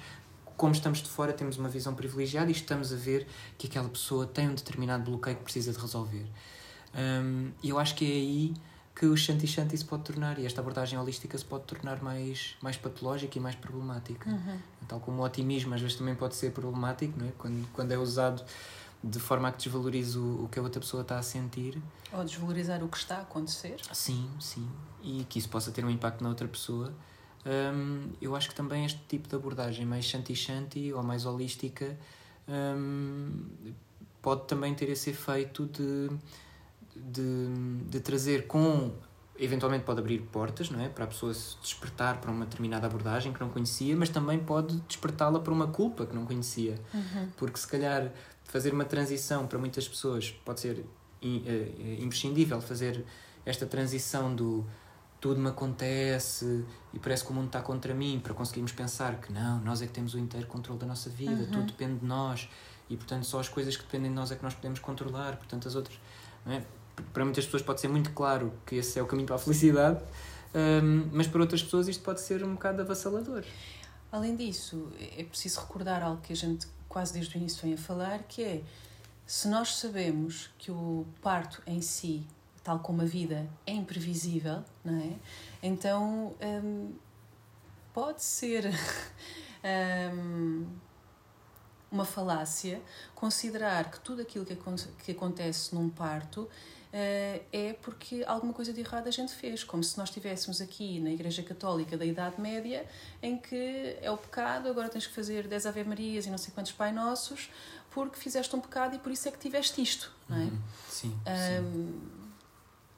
como 0.57 0.73
estamos 0.73 0.99
de 0.99 1.09
fora, 1.09 1.33
temos 1.33 1.57
uma 1.57 1.71
visão 1.71 1.95
privilegiada 1.95 2.51
e 2.51 2.53
estamos 2.53 2.93
a 2.93 2.97
ver 2.97 3.27
que 3.57 3.67
aquela 3.67 3.89
pessoa 3.89 4.27
tem 4.27 4.47
um 4.47 4.55
determinado 4.55 5.03
bloqueio 5.05 5.39
que 5.39 5.43
precisa 5.43 5.73
de 5.73 5.79
resolver. 5.79 6.27
Um, 6.95 7.51
e 7.63 7.71
eu 7.71 7.79
acho 7.79 7.95
que 7.95 8.05
é 8.05 8.09
aí 8.09 8.55
que 9.01 9.07
o 9.07 9.17
Shanti 9.17 9.47
Shanti 9.47 9.79
se 9.79 9.85
pode 9.87 10.03
tornar, 10.03 10.39
e 10.39 10.45
esta 10.45 10.61
abordagem 10.61 10.99
holística 10.99 11.39
se 11.39 11.45
pode 11.47 11.65
tornar 11.65 12.03
mais, 12.03 12.55
mais 12.61 12.77
patológica 12.77 13.39
e 13.39 13.41
mais 13.41 13.55
problemática. 13.55 14.29
Uhum. 14.29 14.59
Tal 14.87 15.01
como 15.01 15.23
o 15.23 15.25
otimismo 15.25 15.75
às 15.75 15.81
vezes 15.81 15.97
também 15.97 16.15
pode 16.15 16.35
ser 16.35 16.53
problemático, 16.53 17.19
não 17.19 17.27
é? 17.27 17.33
quando, 17.39 17.67
quando 17.73 17.93
é 17.93 17.97
usado 17.97 18.45
de 19.03 19.19
forma 19.19 19.49
a 19.49 19.53
que 19.53 19.57
desvalorize 19.57 20.19
o, 20.19 20.45
o 20.45 20.49
que 20.51 20.59
a 20.59 20.63
outra 20.63 20.79
pessoa 20.83 21.01
está 21.01 21.19
a 21.19 21.23
sentir. 21.23 21.81
Ou 22.13 22.23
desvalorizar 22.23 22.85
o 22.85 22.89
que 22.89 22.99
está 22.99 23.17
a 23.17 23.21
acontecer. 23.23 23.77
Sim, 23.91 24.29
sim. 24.39 24.69
E 25.03 25.25
que 25.27 25.39
isso 25.39 25.49
possa 25.49 25.71
ter 25.71 25.83
um 25.83 25.89
impacto 25.89 26.23
na 26.23 26.29
outra 26.29 26.47
pessoa. 26.47 26.93
Um, 27.47 28.11
eu 28.21 28.37
acho 28.37 28.51
que 28.51 28.55
também 28.55 28.85
este 28.85 29.01
tipo 29.09 29.27
de 29.27 29.35
abordagem 29.35 29.87
mais 29.87 30.05
shanti-shanti 30.05 30.93
ou 30.93 31.03
mais 31.03 31.25
holística 31.25 31.99
um, 32.47 33.33
pode 34.21 34.47
também 34.47 34.75
ter 34.75 34.91
esse 34.91 35.09
efeito 35.09 35.65
de 35.65 36.11
de, 36.95 37.47
de 37.91 37.99
trazer 37.99 38.47
com 38.47 38.93
eventualmente 39.37 39.85
pode 39.85 39.99
abrir 39.99 40.21
portas 40.21 40.71
não 40.71 40.81
é 40.81 40.89
para 40.89 41.05
a 41.05 41.07
pessoa 41.09 41.35
se 41.35 41.57
despertar 41.61 42.21
para 42.21 42.31
uma 42.31 42.45
determinada 42.45 42.87
abordagem 42.87 43.33
que 43.33 43.41
não 43.41 43.49
conhecia 43.49 43.97
mas 43.97 44.09
também 44.09 44.39
pode 44.39 44.77
despertá-la 44.83 45.41
para 45.41 45.53
uma 45.53 45.67
culpa 45.67 46.07
que 46.07 46.15
não 46.15 46.25
conhecia 46.25 46.79
uhum. 46.95 47.29
porque 47.37 47.59
se 47.59 47.67
calhar 47.67 48.13
fazer 48.45 48.73
uma 48.73 48.85
transição 48.85 49.47
para 49.47 49.59
muitas 49.59 49.89
pessoas 49.89 50.31
pode 50.45 50.61
ser 50.61 50.85
eh, 51.23 51.97
imprescindível 51.99 52.61
fazer 52.61 53.05
esta 53.45 53.67
transição 53.67 54.35
do 54.35 54.65
tudo 55.21 55.41
me 55.41 55.49
acontece 55.49 56.65
e 56.95 56.99
parece 56.99 57.25
que 57.25 57.31
o 57.31 57.35
mundo 57.35 57.47
está 57.47 57.61
contra 57.61 57.93
mim 57.93 58.21
para 58.23 58.33
conseguirmos 58.35 58.73
pensar 58.73 59.21
que 59.21 59.33
não 59.33 59.61
nós 59.63 59.83
é 59.83 59.87
que 59.87 59.93
temos 59.93 60.15
o 60.15 60.19
inteiro 60.19 60.47
controle 60.47 60.79
da 60.79 60.87
nossa 60.87 61.11
vida 61.11 61.43
uhum. 61.43 61.51
tudo 61.51 61.65
depende 61.65 61.99
de 62.01 62.07
nós 62.07 62.49
e 62.91 62.97
portanto 62.97 63.25
só 63.25 63.41
as 63.41 63.49
coisas 63.49 63.77
que 63.77 63.85
dependem 63.85 64.11
de 64.11 64.17
nós 64.17 64.31
é 64.31 64.37
que 64.37 64.43
nós 64.43 64.55
podemos 64.55 64.79
controlar 64.79 65.37
portanto 65.37 65.67
as 65.67 65.75
outras 65.75 65.99
não 66.45 66.53
é? 66.53 66.63
Para 67.13 67.25
muitas 67.25 67.45
pessoas 67.45 67.63
pode 67.63 67.81
ser 67.81 67.89
muito 67.89 68.13
claro 68.13 68.53
que 68.67 68.77
esse 68.77 68.99
é 68.99 69.03
o 69.03 69.07
caminho 69.07 69.27
para 69.27 69.37
a 69.37 69.39
felicidade, 69.39 70.03
um, 70.55 71.09
mas 71.13 71.27
para 71.27 71.41
outras 71.41 71.63
pessoas 71.63 71.89
isto 71.89 72.03
pode 72.03 72.21
ser 72.21 72.45
um 72.45 72.55
bocado 72.55 72.83
avassalador. 72.83 73.45
Além 74.11 74.35
disso, 74.35 74.91
é 75.17 75.23
preciso 75.23 75.61
recordar 75.61 76.03
algo 76.03 76.21
que 76.21 76.33
a 76.33 76.37
gente 76.37 76.67
quase 76.89 77.13
desde 77.13 77.37
o 77.37 77.39
início 77.39 77.63
vem 77.63 77.75
a 77.75 77.79
falar, 77.79 78.25
que 78.25 78.43
é 78.43 78.63
se 79.25 79.47
nós 79.47 79.77
sabemos 79.77 80.51
que 80.59 80.73
o 80.73 81.07
parto 81.23 81.63
em 81.65 81.81
si, 81.81 82.27
tal 82.65 82.81
como 82.81 83.03
a 83.03 83.05
vida, 83.05 83.49
é 83.65 83.73
imprevisível, 83.73 84.65
não 84.85 85.01
é? 85.01 85.13
Então 85.63 86.35
um, 86.43 86.93
pode 87.95 88.25
ser 88.25 88.65
um, 90.13 90.67
uma 91.93 92.05
falácia 92.05 92.83
considerar 93.15 93.89
que 93.91 94.01
tudo 94.01 94.23
aquilo 94.23 94.45
que, 94.45 94.57
que 95.05 95.13
acontece 95.13 95.73
num 95.75 95.89
parto 95.89 96.49
é 96.93 97.77
porque 97.83 98.25
alguma 98.27 98.53
coisa 98.53 98.73
de 98.73 98.81
errado 98.81 99.07
a 99.07 99.11
gente 99.11 99.33
fez, 99.33 99.63
como 99.63 99.83
se 99.85 99.97
nós 99.97 100.09
estivéssemos 100.09 100.61
aqui 100.61 101.01
na 101.01 101.11
Igreja 101.11 101.43
Católica 101.43 101.97
da 101.97 102.05
Idade 102.05 102.41
Média, 102.41 102.85
em 103.23 103.37
que 103.37 103.97
é 104.01 104.11
o 104.11 104.17
pecado, 104.17 104.69
agora 104.69 104.89
tens 104.89 105.07
que 105.07 105.15
fazer 105.15 105.47
10 105.47 105.67
Ave 105.67 105.85
Marias 105.85 106.27
e 106.27 106.31
não 106.31 106.39
sei 106.39 106.53
quantos 106.53 106.73
Pai 106.73 106.93
Nossos, 106.93 107.49
porque 107.91 108.17
fizeste 108.17 108.55
um 108.55 108.61
pecado 108.61 108.97
e 108.97 108.99
por 108.99 109.13
isso 109.13 109.29
é 109.29 109.31
que 109.31 109.39
tiveste 109.39 109.81
isto, 109.81 110.13
não 110.29 110.37
é? 110.37 110.41
Uhum. 110.41 110.59
Sim, 110.89 111.09
um, 111.09 111.73
sim. 111.73 112.01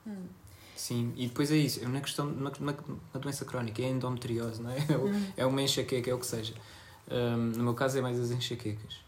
Hum. 0.07 0.27
Sim, 0.75 1.13
e 1.17 1.29
depois 1.29 1.51
é 1.53 1.57
isso, 1.57 1.85
é 1.85 1.87
uma 1.87 2.01
questão, 2.01 2.27
uma, 2.29 2.51
uma, 2.59 2.77
uma 3.13 3.21
doença 3.21 3.45
crónica, 3.45 3.81
é 3.83 3.89
endometriose, 3.89 4.61
não 4.61 4.71
é? 4.71 4.79
Hum. 4.99 5.33
É 5.37 5.47
uma 5.47 5.63
enxaqueca, 5.63 6.11
é 6.11 6.15
o 6.15 6.19
que 6.19 6.27
seja. 6.27 6.55
Um, 7.11 7.37
no 7.37 7.65
meu 7.65 7.75
caso 7.75 7.99
é 7.99 8.01
mais 8.01 8.19
as 8.19 8.31
enxaquecas. 8.31 9.01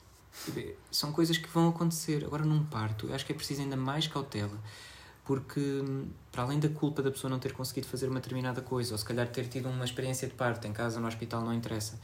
São 0.91 1.13
coisas 1.13 1.39
que 1.39 1.49
vão 1.49 1.69
acontecer. 1.69 2.25
Agora, 2.25 2.45
num 2.45 2.65
parto, 2.65 3.13
acho 3.13 3.25
que 3.25 3.33
é 3.33 3.35
preciso 3.35 3.63
ainda 3.63 3.77
mais 3.77 4.07
cautela, 4.07 4.59
porque 5.25 5.83
para 6.31 6.43
além 6.43 6.59
da 6.59 6.69
culpa 6.69 7.03
da 7.03 7.11
pessoa 7.11 7.31
não 7.31 7.39
ter 7.39 7.53
conseguido 7.53 7.87
fazer 7.87 8.09
uma 8.09 8.21
determinada 8.21 8.61
coisa, 8.61 8.93
ou 8.93 8.99
se 8.99 9.05
calhar 9.05 9.29
ter 9.29 9.49
tido 9.49 9.69
uma 9.69 9.85
experiência 9.85 10.29
de 10.29 10.35
parto 10.35 10.67
em 10.67 10.73
casa, 10.73 11.01
no 11.01 11.07
hospital, 11.07 11.43
não 11.43 11.55
interessa, 11.55 11.99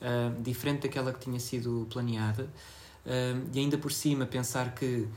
uh, 0.00 0.42
diferente 0.42 0.82
daquela 0.82 1.12
que 1.12 1.20
tinha 1.20 1.40
sido 1.40 1.86
planeada, 1.90 2.44
uh, 2.44 3.50
e 3.52 3.58
ainda 3.58 3.78
por 3.78 3.90
cima 3.90 4.26
pensar 4.26 4.74
que 4.74 5.08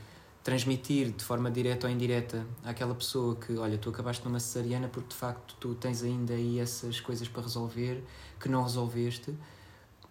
transmitir 0.44 1.10
de 1.10 1.24
forma 1.24 1.50
direta 1.50 1.86
ou 1.86 1.92
indireta 1.92 2.46
àquela 2.62 2.94
pessoa 2.94 3.34
que, 3.34 3.56
olha, 3.56 3.78
tu 3.78 3.88
acabaste 3.88 4.22
numa 4.26 4.38
cesariana 4.38 4.88
porque 4.88 5.08
de 5.08 5.14
facto 5.14 5.56
tu 5.58 5.74
tens 5.74 6.02
ainda 6.02 6.34
aí 6.34 6.60
essas 6.60 7.00
coisas 7.00 7.26
para 7.26 7.42
resolver 7.42 8.04
que 8.38 8.46
não 8.46 8.62
resolveste. 8.62 9.34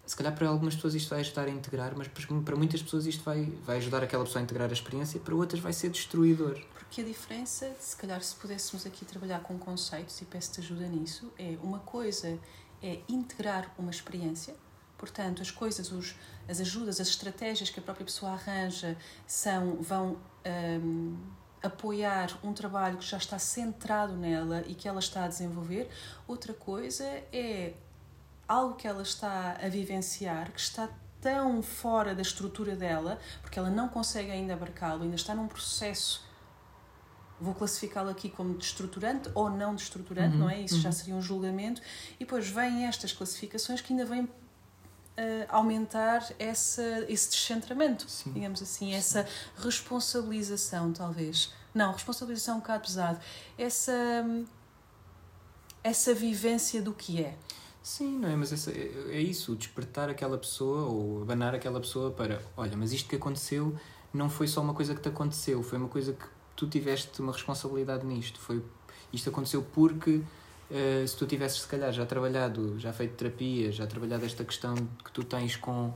Se 0.06 0.14
calhar 0.14 0.34
para 0.34 0.48
algumas 0.48 0.74
pessoas 0.74 0.94
isto 0.94 1.08
vai 1.10 1.20
ajudar 1.20 1.46
a 1.46 1.50
integrar, 1.50 1.94
mas 1.96 2.08
para 2.08 2.56
muitas 2.56 2.82
pessoas 2.82 3.06
isto 3.06 3.24
vai, 3.24 3.44
vai 3.64 3.78
ajudar 3.78 4.02
aquela 4.02 4.24
pessoa 4.24 4.40
a 4.40 4.44
integrar 4.44 4.68
a 4.68 4.72
experiência, 4.72 5.18
para 5.18 5.34
outras 5.34 5.60
vai 5.60 5.72
ser 5.72 5.88
destruidor. 5.88 6.60
Porque 6.74 7.00
a 7.00 7.04
diferença, 7.04 7.74
se 7.80 7.96
calhar 7.96 8.22
se 8.22 8.34
pudéssemos 8.36 8.84
aqui 8.86 9.04
trabalhar 9.04 9.40
com 9.40 9.58
conceitos, 9.58 10.20
e 10.20 10.24
peço-te 10.24 10.60
ajuda 10.60 10.86
nisso, 10.86 11.32
é 11.38 11.56
uma 11.62 11.78
coisa 11.78 12.38
é 12.82 13.00
integrar 13.08 13.72
uma 13.78 13.90
experiência, 13.90 14.54
portanto 14.98 15.40
as 15.40 15.50
coisas, 15.50 15.90
os, 15.90 16.14
as 16.46 16.60
ajudas, 16.60 17.00
as 17.00 17.08
estratégias 17.08 17.70
que 17.70 17.80
a 17.80 17.82
própria 17.82 18.04
pessoa 18.04 18.32
arranja 18.32 18.94
são, 19.26 19.76
vão 19.80 20.18
um, 20.44 21.16
apoiar 21.62 22.38
um 22.44 22.52
trabalho 22.52 22.98
que 22.98 23.06
já 23.06 23.16
está 23.16 23.38
centrado 23.38 24.14
nela 24.14 24.62
e 24.66 24.74
que 24.74 24.86
ela 24.86 25.00
está 25.00 25.24
a 25.24 25.28
desenvolver. 25.28 25.88
Outra 26.28 26.52
coisa 26.52 27.04
é 27.32 27.72
algo 28.46 28.74
que 28.74 28.86
ela 28.86 29.02
está 29.02 29.58
a 29.62 29.68
vivenciar, 29.68 30.52
que 30.52 30.60
está 30.60 30.88
tão 31.20 31.62
fora 31.62 32.14
da 32.14 32.20
estrutura 32.20 32.76
dela, 32.76 33.18
porque 33.40 33.58
ela 33.58 33.70
não 33.70 33.88
consegue 33.88 34.30
ainda 34.30 34.52
abarcá-lo, 34.52 35.04
ainda 35.04 35.16
está 35.16 35.34
num 35.34 35.48
processo. 35.48 36.22
Vou 37.40 37.54
classificá-lo 37.54 38.10
aqui 38.10 38.28
como 38.28 38.54
destruturante 38.56 39.30
ou 39.34 39.48
não 39.48 39.74
destruturante, 39.74 40.34
uhum, 40.34 40.42
não 40.42 40.50
é? 40.50 40.60
Isso 40.60 40.76
uhum. 40.76 40.80
já 40.82 40.92
seria 40.92 41.14
um 41.14 41.22
julgamento. 41.22 41.80
E 42.16 42.20
depois 42.20 42.48
vêm 42.48 42.86
estas 42.86 43.12
classificações 43.12 43.80
que 43.80 43.92
ainda 43.92 44.04
vêm 44.04 44.24
uh, 44.24 44.30
aumentar 45.48 46.30
essa, 46.38 47.04
esse 47.08 47.30
descentramento, 47.30 48.08
Sim. 48.08 48.32
digamos 48.32 48.62
assim, 48.62 48.90
Sim. 48.90 48.94
essa 48.94 49.26
responsabilização, 49.56 50.92
talvez. 50.92 51.52
Não, 51.72 51.92
responsabilização 51.92 52.54
é 52.54 52.56
um 52.58 52.60
bocado 52.60 52.82
pesado. 52.82 53.20
Essa, 53.58 53.92
essa 55.82 56.14
vivência 56.14 56.80
do 56.82 56.92
que 56.92 57.22
é. 57.22 57.36
Sim, 57.84 58.18
não 58.18 58.30
é? 58.30 58.34
Mas 58.34 58.50
essa, 58.50 58.70
é, 58.70 59.10
é 59.10 59.20
isso, 59.20 59.54
despertar 59.54 60.08
aquela 60.08 60.38
pessoa 60.38 60.86
ou 60.88 61.20
abanar 61.20 61.54
aquela 61.54 61.78
pessoa 61.78 62.10
para, 62.10 62.40
olha, 62.56 62.74
mas 62.78 62.94
isto 62.94 63.06
que 63.10 63.16
aconteceu 63.16 63.76
não 64.12 64.30
foi 64.30 64.48
só 64.48 64.62
uma 64.62 64.72
coisa 64.72 64.94
que 64.94 65.02
te 65.02 65.08
aconteceu, 65.10 65.62
foi 65.62 65.76
uma 65.76 65.88
coisa 65.88 66.14
que 66.14 66.24
tu 66.56 66.66
tiveste 66.66 67.20
uma 67.20 67.30
responsabilidade 67.30 68.06
nisto. 68.06 68.40
Foi, 68.40 68.64
isto 69.12 69.28
aconteceu 69.28 69.62
porque 69.74 70.22
uh, 70.70 71.06
se 71.06 71.14
tu 71.14 71.26
tivesses, 71.26 71.60
se 71.60 71.68
calhar, 71.68 71.92
já 71.92 72.06
trabalhado, 72.06 72.78
já 72.80 72.90
feito 72.90 73.16
terapia, 73.16 73.70
já 73.70 73.86
trabalhado 73.86 74.24
esta 74.24 74.44
questão 74.44 74.74
que 75.04 75.12
tu 75.12 75.22
tens 75.22 75.54
com 75.54 75.92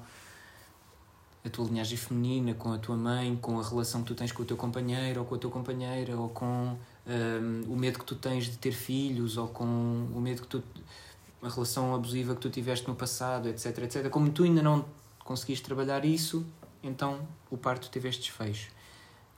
a 1.42 1.48
tua 1.48 1.64
linhagem 1.64 1.96
feminina, 1.96 2.52
com 2.52 2.70
a 2.70 2.78
tua 2.78 2.98
mãe, 2.98 3.34
com 3.36 3.58
a 3.58 3.66
relação 3.66 4.02
que 4.02 4.08
tu 4.08 4.14
tens 4.14 4.30
com 4.30 4.42
o 4.42 4.44
teu 4.44 4.58
companheiro 4.58 5.20
ou 5.20 5.26
com 5.26 5.36
a 5.36 5.38
tua 5.38 5.50
companheira, 5.50 6.14
ou 6.16 6.28
com 6.28 6.44
um, 6.44 6.76
eh, 7.06 7.66
o 7.66 7.76
medo 7.76 7.98
que 7.98 8.04
tu 8.04 8.14
tens 8.14 8.44
de 8.44 8.58
ter 8.58 8.72
filhos, 8.72 9.38
ou 9.38 9.48
com 9.48 9.64
o 9.64 10.20
medo 10.20 10.42
que 10.42 10.48
tu. 10.48 10.62
A 11.42 11.48
relação 11.48 11.94
abusiva 11.94 12.34
que 12.34 12.40
tu 12.40 12.50
tiveste 12.50 12.88
no 12.88 12.94
passado, 12.94 13.48
etc, 13.48 13.78
etc. 13.78 14.08
Como 14.10 14.30
tu 14.30 14.44
ainda 14.44 14.62
não 14.62 14.84
conseguiste 15.24 15.64
trabalhar 15.64 16.04
isso, 16.04 16.44
então 16.82 17.20
o 17.50 17.56
parto 17.56 17.88
teve 17.90 18.08
este 18.08 18.22
desfecho. 18.22 18.70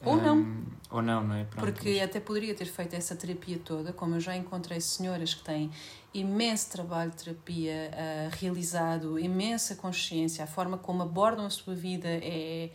Ou 0.02 0.14
um, 0.14 0.22
não. 0.22 0.66
Ou 0.90 1.02
não, 1.02 1.22
não 1.22 1.34
é? 1.34 1.44
Pronto, 1.44 1.64
Porque 1.64 1.94
mas... 1.94 2.02
até 2.02 2.20
poderia 2.20 2.54
ter 2.54 2.66
feito 2.66 2.94
essa 2.94 3.14
terapia 3.14 3.60
toda, 3.62 3.92
como 3.92 4.14
eu 4.14 4.20
já 4.20 4.34
encontrei 4.34 4.80
senhoras 4.80 5.34
que 5.34 5.42
têm 5.42 5.70
imenso 6.14 6.70
trabalho 6.70 7.10
de 7.10 7.18
terapia 7.18 7.90
uh, 7.92 8.36
realizado, 8.36 9.18
imensa 9.18 9.74
consciência, 9.76 10.42
a 10.42 10.46
forma 10.46 10.78
como 10.78 11.02
abordam 11.02 11.44
a 11.44 11.50
sua 11.50 11.74
vida 11.74 12.08
é, 12.08 12.70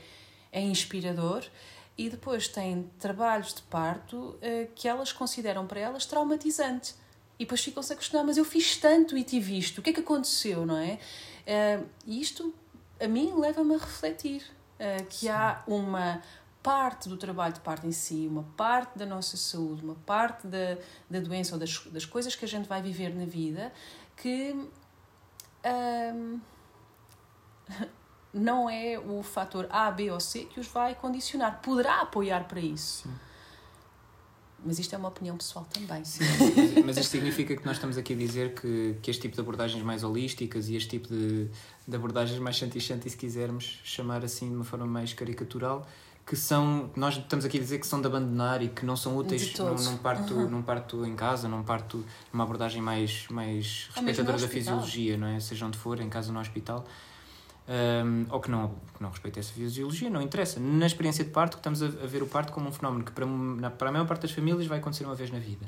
é 0.52 0.62
inspirador. 0.62 1.44
E 1.98 2.10
depois 2.10 2.50
têm 2.50 2.92
trabalhos 3.00 3.54
de 3.54 3.62
parto 3.64 4.18
uh, 4.18 4.38
que 4.76 4.88
elas 4.88 5.12
consideram 5.12 5.66
para 5.66 5.80
elas 5.80 6.06
traumatizantes. 6.06 6.96
E 7.38 7.45
depois 7.45 7.62
ficam-se 7.62 7.91
a 7.91 7.95
questionar, 7.95 8.24
mas 8.24 8.38
eu 8.38 8.45
fiz 8.45 8.78
tanto 8.78 9.17
e 9.17 9.24
tive 9.24 9.58
isto, 9.58 9.80
o 9.80 9.82
que 9.82 9.89
é 9.89 9.93
que 9.93 10.00
aconteceu, 10.00 10.65
não 10.65 10.78
é? 10.78 11.00
Uh, 11.45 11.86
e 12.06 12.21
isto, 12.21 12.54
a 13.00 13.08
mim, 13.08 13.34
leva-me 13.38 13.76
a 13.76 13.78
refletir 13.78 14.43
que 15.10 15.15
Sim. 15.15 15.30
há 15.30 15.63
uma 15.67 16.21
parte 16.62 17.08
do 17.08 17.15
trabalho 17.15 17.54
de 17.54 17.60
parte 17.60 17.86
em 17.86 17.91
si, 17.91 18.28
uma 18.28 18.43
parte 18.58 18.98
da 18.98 19.06
nossa 19.06 19.38
saúde, 19.38 19.86
uma 19.86 19.95
parte 19.95 20.48
da, 20.48 20.78
da 21.10 21.19
doença 21.19 21.54
ou 21.54 21.60
das, 21.60 21.80
das 21.86 22.06
coisas 22.06 22.36
que 22.36 22.43
a 22.43 22.48
gente 22.48 22.67
vai 22.67 22.82
viver 22.82 23.13
na 23.15 23.24
vida 23.24 23.71
que 24.17 24.56
hum, 26.13 26.39
não 28.34 28.69
é 28.69 28.98
o 28.98 29.21
fator 29.21 29.67
A, 29.69 29.91
B 29.91 30.10
ou 30.10 30.19
C 30.19 30.45
que 30.45 30.60
os 30.60 30.67
vai 30.67 30.95
condicionar. 30.95 31.62
Poderá 31.62 32.02
apoiar 32.02 32.48
para 32.48 32.60
isso. 32.60 33.04
Sim. 33.04 33.15
Mas 34.65 34.80
isto 34.80 34.95
é 34.95 34.97
uma 34.97 35.10
opinião 35.10 35.38
pessoal 35.38 35.65
também. 35.71 36.04
Sim, 36.04 36.23
mas 36.84 36.97
isto 36.97 37.12
significa 37.12 37.56
que 37.56 37.63
nós 37.65 37.75
estamos 37.75 37.97
aqui 37.97 38.13
a 38.13 38.15
dizer 38.15 38.56
que, 38.56 38.95
que 39.01 39.12
este 39.12 39.21
tipo 39.21 39.36
de 39.36 39.41
abordagens 39.41 39.84
mais 39.84 40.04
holísticas 40.04 40.67
e 40.69 40.75
este 40.75 40.89
tipo 40.89 41.08
de, 41.08 41.47
de 41.88 41.95
abordagens 41.95 42.39
mais 42.39 42.56
chanti-chanti, 42.56 43.10
se 43.10 43.15
quisermos 43.15 43.80
chamar 43.84 44.25
assim 44.25 44.49
de 44.49 44.56
uma 44.56 44.65
forma 44.65 44.88
mais 44.88 45.13
caricatural, 45.13 45.88
que 46.25 46.36
são, 46.36 46.89
nós 46.95 47.15
estamos 47.17 47.45
aqui 47.45 47.58
a 47.58 47.62
dizer 47.62 47.78
que 47.78 47.86
são 47.86 48.01
de 48.01 48.08
abandonar 48.08 48.63
e 48.63 48.69
que 48.69 48.84
não 48.84 48.97
são 48.97 49.15
úteis 49.15 49.56
num, 49.60 49.75
num, 49.75 49.97
parto, 49.97 50.34
uhum. 50.34 50.49
num 50.49 50.62
parto 50.63 51.06
em 51.06 51.15
casa, 51.15 51.47
num 51.47 51.62
parto, 51.62 52.04
numa 52.34 52.43
abordagem 52.43 52.82
mais, 52.82 53.28
mais 53.30 53.89
respeitadora 53.93 54.39
da 54.39 54.47
fisiologia, 54.47 55.15
não 55.15 55.28
é? 55.28 55.39
Seja 55.39 55.67
onde 55.67 55.78
for, 55.78 55.99
em 55.99 56.10
casa 56.10 56.30
ou 56.30 56.34
no 56.34 56.39
hospital. 56.39 56.84
Um, 57.67 58.28
ou 58.30 58.39
que 58.39 58.51
não, 58.51 58.75
que 58.95 59.01
não 59.01 59.10
respeita 59.10 59.39
essa 59.39 59.51
fisiologia, 59.51 60.10
não 60.10 60.21
interessa. 60.21 60.60
Na 60.60 60.86
experiência 60.86 61.23
de 61.23 61.32
parto, 61.32 61.58
que 61.58 61.62
estamos 61.62 61.82
a, 61.82 61.88
a 61.88 62.08
ver 62.08 62.21
o 62.21 62.28
parto 62.28 62.54
como 62.54 62.69
um 62.69 62.71
fenómeno 62.71 63.04
que 63.04 63.12
para, 63.12 63.25
na, 63.25 63.71
para 63.71 63.89
a 63.89 63.91
maior 63.91 64.08
parte 64.08 64.21
das 64.21 64.32
famílias 64.32 64.67
vai 64.67 64.78
acontecer 64.78 65.04
uma 65.06 65.15
vez 65.15 65.32
na 65.32 65.39
vida. 65.39 65.65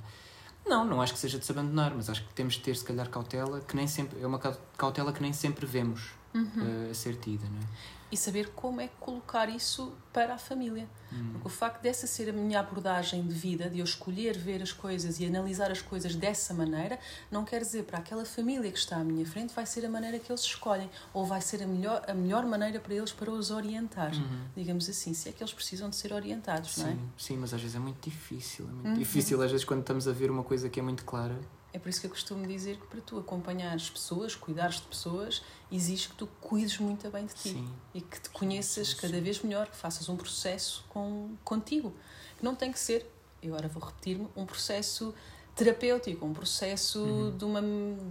Não, 0.65 0.85
não 0.85 1.01
acho 1.01 1.13
que 1.13 1.19
seja 1.19 1.39
de 1.39 1.45
se 1.45 1.51
abandonar, 1.51 1.93
mas 1.95 2.09
acho 2.09 2.23
que 2.23 2.33
temos 2.33 2.55
de 2.55 2.61
ter, 2.61 2.75
se 2.75 2.83
calhar, 2.83 3.09
cautela, 3.09 3.61
que 3.61 3.75
nem 3.75 3.87
sempre, 3.87 4.21
é 4.21 4.27
uma 4.27 4.37
cautela 4.77 5.11
que 5.13 5.21
nem 5.21 5.33
sempre 5.33 5.65
vemos 5.65 6.11
uhum. 6.33 6.43
uh, 6.43 6.91
a 6.91 6.93
ser 6.93 7.15
tida, 7.15 7.45
não 7.49 7.59
é? 7.59 7.96
E 8.11 8.17
saber 8.17 8.49
como 8.55 8.79
é 8.81 8.87
que 8.87 8.95
colocar 8.99 9.49
isso 9.49 9.93
para 10.13 10.33
a 10.33 10.37
família. 10.37 10.87
Hum. 11.11 11.29
Porque 11.33 11.47
o 11.47 11.49
facto 11.49 11.81
dessa 11.81 12.07
ser 12.07 12.29
a 12.29 12.33
minha 12.33 12.59
abordagem 12.59 13.25
de 13.25 13.33
vida, 13.33 13.69
de 13.69 13.79
eu 13.79 13.85
escolher 13.85 14.37
ver 14.37 14.61
as 14.61 14.71
coisas 14.71 15.19
e 15.19 15.25
analisar 15.25 15.71
as 15.71 15.81
coisas 15.81 16.15
dessa 16.15 16.53
maneira, 16.53 16.99
não 17.29 17.45
quer 17.45 17.61
dizer 17.61 17.83
para 17.83 17.99
aquela 17.99 18.25
família 18.25 18.71
que 18.71 18.77
está 18.77 18.97
à 18.97 19.03
minha 19.03 19.25
frente 19.25 19.53
vai 19.53 19.65
ser 19.65 19.85
a 19.85 19.89
maneira 19.89 20.17
que 20.19 20.31
eles 20.31 20.41
escolhem 20.41 20.89
ou 21.13 21.25
vai 21.25 21.41
ser 21.41 21.61
a 21.63 21.67
melhor, 21.67 22.03
a 22.07 22.13
melhor 22.13 22.45
maneira 22.45 22.79
para 22.79 22.93
eles 22.93 23.11
para 23.11 23.29
os 23.29 23.51
orientar, 23.51 24.13
uhum. 24.13 24.45
digamos 24.55 24.89
assim, 24.89 25.13
se 25.13 25.29
é 25.29 25.31
que 25.31 25.43
eles 25.43 25.53
precisam 25.53 25.89
de 25.89 25.95
ser 25.95 26.13
orientados, 26.13 26.73
sim, 26.73 26.83
não 26.83 26.89
é? 26.89 26.97
Sim, 27.17 27.37
mas 27.37 27.53
às 27.53 27.61
vezes 27.61 27.75
é 27.75 27.79
muito 27.79 28.01
difícil, 28.01 28.65
é 28.65 28.71
muito 28.71 28.87
uhum. 28.87 28.93
difícil 28.95 29.41
às 29.41 29.51
vezes 29.51 29.65
quando 29.65 29.81
estamos 29.81 30.07
a 30.07 30.11
ver 30.11 30.31
uma 30.31 30.43
coisa 30.43 30.69
que 30.69 30.79
é 30.79 30.83
muito 30.83 31.05
clara 31.05 31.37
é 31.73 31.79
por 31.79 31.89
isso 31.89 31.99
que 31.99 32.07
eu 32.07 32.11
costumo 32.11 32.45
dizer 32.47 32.77
que 32.77 32.87
para 32.87 33.01
tu 33.01 33.19
acompanhares 33.19 33.89
pessoas, 33.89 34.35
cuidares 34.35 34.75
de 34.75 34.83
pessoas, 34.83 35.43
exige 35.71 36.09
que 36.09 36.15
tu 36.15 36.27
cuides 36.39 36.77
muito 36.79 37.09
bem 37.09 37.25
de 37.25 37.33
ti 37.33 37.49
sim. 37.49 37.73
e 37.93 38.01
que 38.01 38.19
te 38.19 38.29
conheças 38.29 38.93
cada 38.93 39.19
vez 39.19 39.41
melhor, 39.41 39.67
que 39.67 39.75
faças 39.75 40.07
um 40.09 40.15
processo 40.15 40.85
com, 40.89 41.35
contigo. 41.43 41.93
Que 42.37 42.43
não 42.43 42.55
tem 42.55 42.71
que 42.71 42.79
ser, 42.79 43.11
e 43.41 43.47
agora 43.47 43.67
vou 43.67 43.83
repetir-me, 43.83 44.27
um 44.35 44.45
processo 44.45 45.13
terapêutico, 45.55 46.25
um 46.25 46.33
processo 46.33 46.99
uhum. 47.03 47.37
de, 47.37 47.45
uma, 47.45 47.61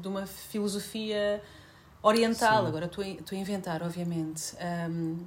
de 0.01 0.09
uma 0.09 0.27
filosofia 0.27 1.43
oriental. 2.03 2.63
Sim. 2.63 2.69
Agora 2.69 2.87
estou 2.87 3.03
a, 3.03 3.09
estou 3.09 3.37
a 3.37 3.41
inventar, 3.41 3.83
obviamente. 3.83 4.55
Um, 4.91 5.27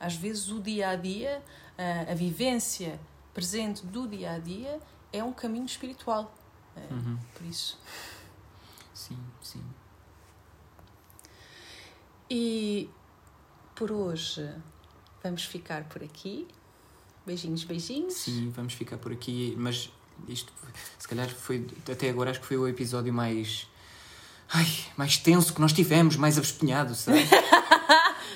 às 0.00 0.14
vezes 0.14 0.50
o 0.50 0.60
dia 0.60 0.90
a 0.90 0.96
dia, 0.96 1.42
a, 1.76 2.12
a 2.12 2.14
vivência 2.14 2.98
presente 3.34 3.84
do 3.84 4.08
dia 4.08 4.32
a 4.32 4.38
dia 4.38 4.80
é 5.12 5.22
um 5.22 5.32
caminho 5.32 5.66
espiritual 5.66 6.32
é, 6.76 6.92
uhum. 6.92 7.18
Por 7.34 7.46
isso. 7.46 7.78
Sim, 8.94 9.18
sim. 9.42 9.62
E 12.30 12.90
por 13.74 13.92
hoje 13.92 14.48
vamos 15.22 15.44
ficar 15.44 15.84
por 15.84 16.02
aqui. 16.02 16.46
Beijinhos, 17.24 17.64
beijinhos. 17.64 18.14
Sim, 18.14 18.50
vamos 18.50 18.74
ficar 18.74 18.98
por 18.98 19.12
aqui, 19.12 19.54
mas 19.58 19.90
isto 20.28 20.52
se 20.98 21.06
calhar 21.06 21.28
foi 21.28 21.66
até 21.90 22.08
agora 22.08 22.30
acho 22.30 22.40
que 22.40 22.46
foi 22.46 22.56
o 22.56 22.66
episódio 22.66 23.12
mais 23.12 23.68
ai, 24.48 24.66
mais 24.96 25.16
tenso 25.18 25.52
que 25.52 25.60
nós 25.60 25.72
tivemos, 25.72 26.16
mais 26.16 26.38
abespinhado, 26.38 26.94
sabe? 26.94 27.18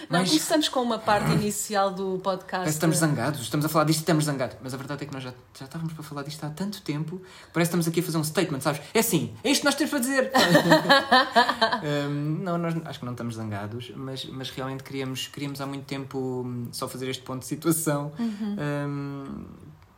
Não, 0.08 0.20
mas... 0.20 0.28
começamos 0.28 0.68
com 0.68 0.82
uma 0.82 0.98
parte 0.98 1.32
inicial 1.32 1.90
do 1.90 2.18
podcast. 2.18 2.50
Parece 2.50 2.70
que 2.70 2.76
estamos 2.76 2.96
zangados, 2.98 3.40
estamos 3.40 3.66
a 3.66 3.68
falar 3.68 3.84
disto 3.84 3.98
e 3.98 4.02
estamos 4.02 4.24
zangados. 4.24 4.56
Mas 4.62 4.74
a 4.74 4.76
verdade 4.76 5.04
é 5.04 5.06
que 5.06 5.12
nós 5.12 5.22
já, 5.22 5.32
já 5.58 5.64
estávamos 5.64 5.92
para 5.92 6.02
falar 6.02 6.22
disto 6.22 6.44
há 6.44 6.50
tanto 6.50 6.82
tempo 6.82 7.18
que 7.18 7.52
parece 7.52 7.52
que 7.52 7.62
estamos 7.62 7.88
aqui 7.88 8.00
a 8.00 8.02
fazer 8.02 8.18
um 8.18 8.24
statement, 8.24 8.60
sabes? 8.60 8.82
É 8.92 8.98
assim, 8.98 9.34
é 9.42 9.50
isto 9.50 9.60
que 9.60 9.66
nós 9.66 9.74
temos 9.74 9.90
para 9.90 10.00
dizer. 10.00 10.32
um, 12.08 12.42
não, 12.42 12.58
nós 12.58 12.74
acho 12.84 12.98
que 12.98 13.04
não 13.04 13.12
estamos 13.12 13.34
zangados, 13.34 13.92
mas, 13.94 14.24
mas 14.26 14.50
realmente 14.50 14.82
queríamos, 14.82 15.28
queríamos 15.28 15.60
há 15.60 15.66
muito 15.66 15.84
tempo 15.84 16.18
hum, 16.44 16.68
só 16.72 16.88
fazer 16.88 17.08
este 17.08 17.22
ponto 17.22 17.40
de 17.40 17.46
situação. 17.46 18.12
Uhum. 18.18 18.56
Um, 18.88 19.44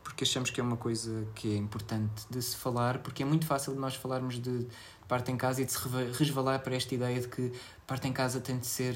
porque 0.03 0.25
achamos 0.25 0.51
que 0.51 0.61
é 0.61 0.63
uma 0.63 0.77
coisa 0.77 1.27
que 1.35 1.55
é 1.55 1.57
importante 1.57 2.25
de 2.29 2.41
se 2.43 2.57
falar, 2.57 2.99
porque 2.99 3.23
é 3.23 3.27
muito 3.27 3.47
fácil 3.47 3.73
de 3.73 3.79
nós 3.79 3.95
falarmos 3.95 4.39
de 4.39 4.67
parte 5.09 5.33
em 5.33 5.37
casa 5.37 5.63
e 5.63 5.65
de 5.65 5.73
se 5.73 5.79
resvalar 6.19 6.61
para 6.61 6.75
esta 6.75 6.95
ideia 6.95 7.21
de 7.21 7.29
que 7.29 7.53
parte 7.87 8.07
em 8.09 8.13
casa 8.13 8.41
tem 8.41 8.59
de 8.59 8.67
ser 8.67 8.95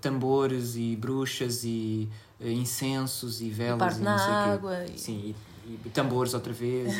tambores 0.00 0.76
e 0.76 0.96
bruxas 0.96 1.64
e 1.64 2.08
uh, 2.40 2.46
incensos 2.46 3.40
e 3.40 3.50
velas 3.50 3.98
e, 3.98 4.00
e 4.00 4.04
não 4.04 4.18
sei 4.18 4.26
na 4.28 4.44
água. 4.52 4.84
E... 4.86 4.98
Sim, 4.98 5.34
e, 5.64 5.80
e, 5.86 5.90
tambores 5.90 6.34
outra 6.34 6.52
vez. 6.52 6.92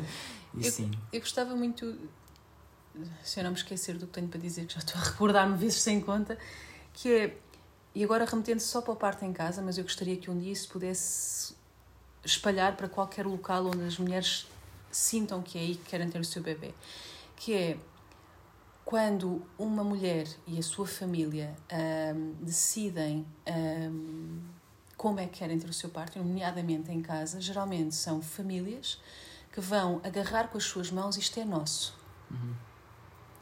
e 0.54 0.66
eu, 0.66 0.72
sim. 0.72 0.90
eu 1.12 1.20
gostava 1.20 1.54
muito, 1.54 1.96
se 3.22 3.40
eu 3.40 3.44
não 3.44 3.50
me 3.50 3.56
esquecer 3.56 3.96
do 3.96 4.06
que 4.06 4.12
tenho 4.12 4.28
para 4.28 4.40
dizer, 4.40 4.66
que 4.66 4.74
já 4.74 4.80
estou 4.80 5.00
a 5.00 5.04
recordar-me 5.04 5.56
vezes 5.58 5.80
sem 5.80 6.00
conta, 6.00 6.38
que 6.92 7.12
é, 7.12 7.36
e 7.94 8.04
agora 8.04 8.24
remetendo 8.24 8.60
só 8.60 8.80
para 8.80 8.92
a 8.92 8.96
parte 8.96 9.24
em 9.24 9.32
casa, 9.32 9.62
mas 9.62 9.78
eu 9.78 9.84
gostaria 9.84 10.16
que 10.16 10.30
um 10.30 10.38
dia 10.38 10.52
isso 10.52 10.68
pudesse 10.68 11.54
espalhar 12.24 12.76
para 12.76 12.88
qualquer 12.88 13.24
local 13.26 13.66
onde 13.66 13.84
as 13.84 13.98
mulheres 13.98 14.46
sintam 14.90 15.42
que 15.42 15.58
é 15.58 15.60
aí 15.60 15.74
que 15.76 15.90
querem 15.90 16.08
ter 16.08 16.18
o 16.18 16.24
seu 16.24 16.42
bebê, 16.42 16.74
que 17.36 17.52
é 17.52 17.76
quando 18.86 19.42
uma 19.58 19.82
mulher 19.82 20.28
e 20.46 20.60
a 20.60 20.62
sua 20.62 20.86
família 20.86 21.52
um, 22.14 22.34
decidem 22.40 23.26
um, 23.44 24.40
como 24.96 25.18
é 25.18 25.26
que 25.26 25.40
querem 25.40 25.58
ter 25.58 25.68
o 25.68 25.72
seu 25.72 25.90
parto, 25.90 26.20
nomeadamente 26.20 26.92
em 26.92 27.02
casa, 27.02 27.40
geralmente 27.40 27.96
são 27.96 28.22
famílias 28.22 29.00
que 29.52 29.60
vão 29.60 30.00
agarrar 30.04 30.46
com 30.48 30.56
as 30.56 30.62
suas 30.62 30.92
mãos 30.92 31.16
isto 31.16 31.40
é 31.40 31.44
nosso. 31.44 31.98
Uhum. 32.30 32.54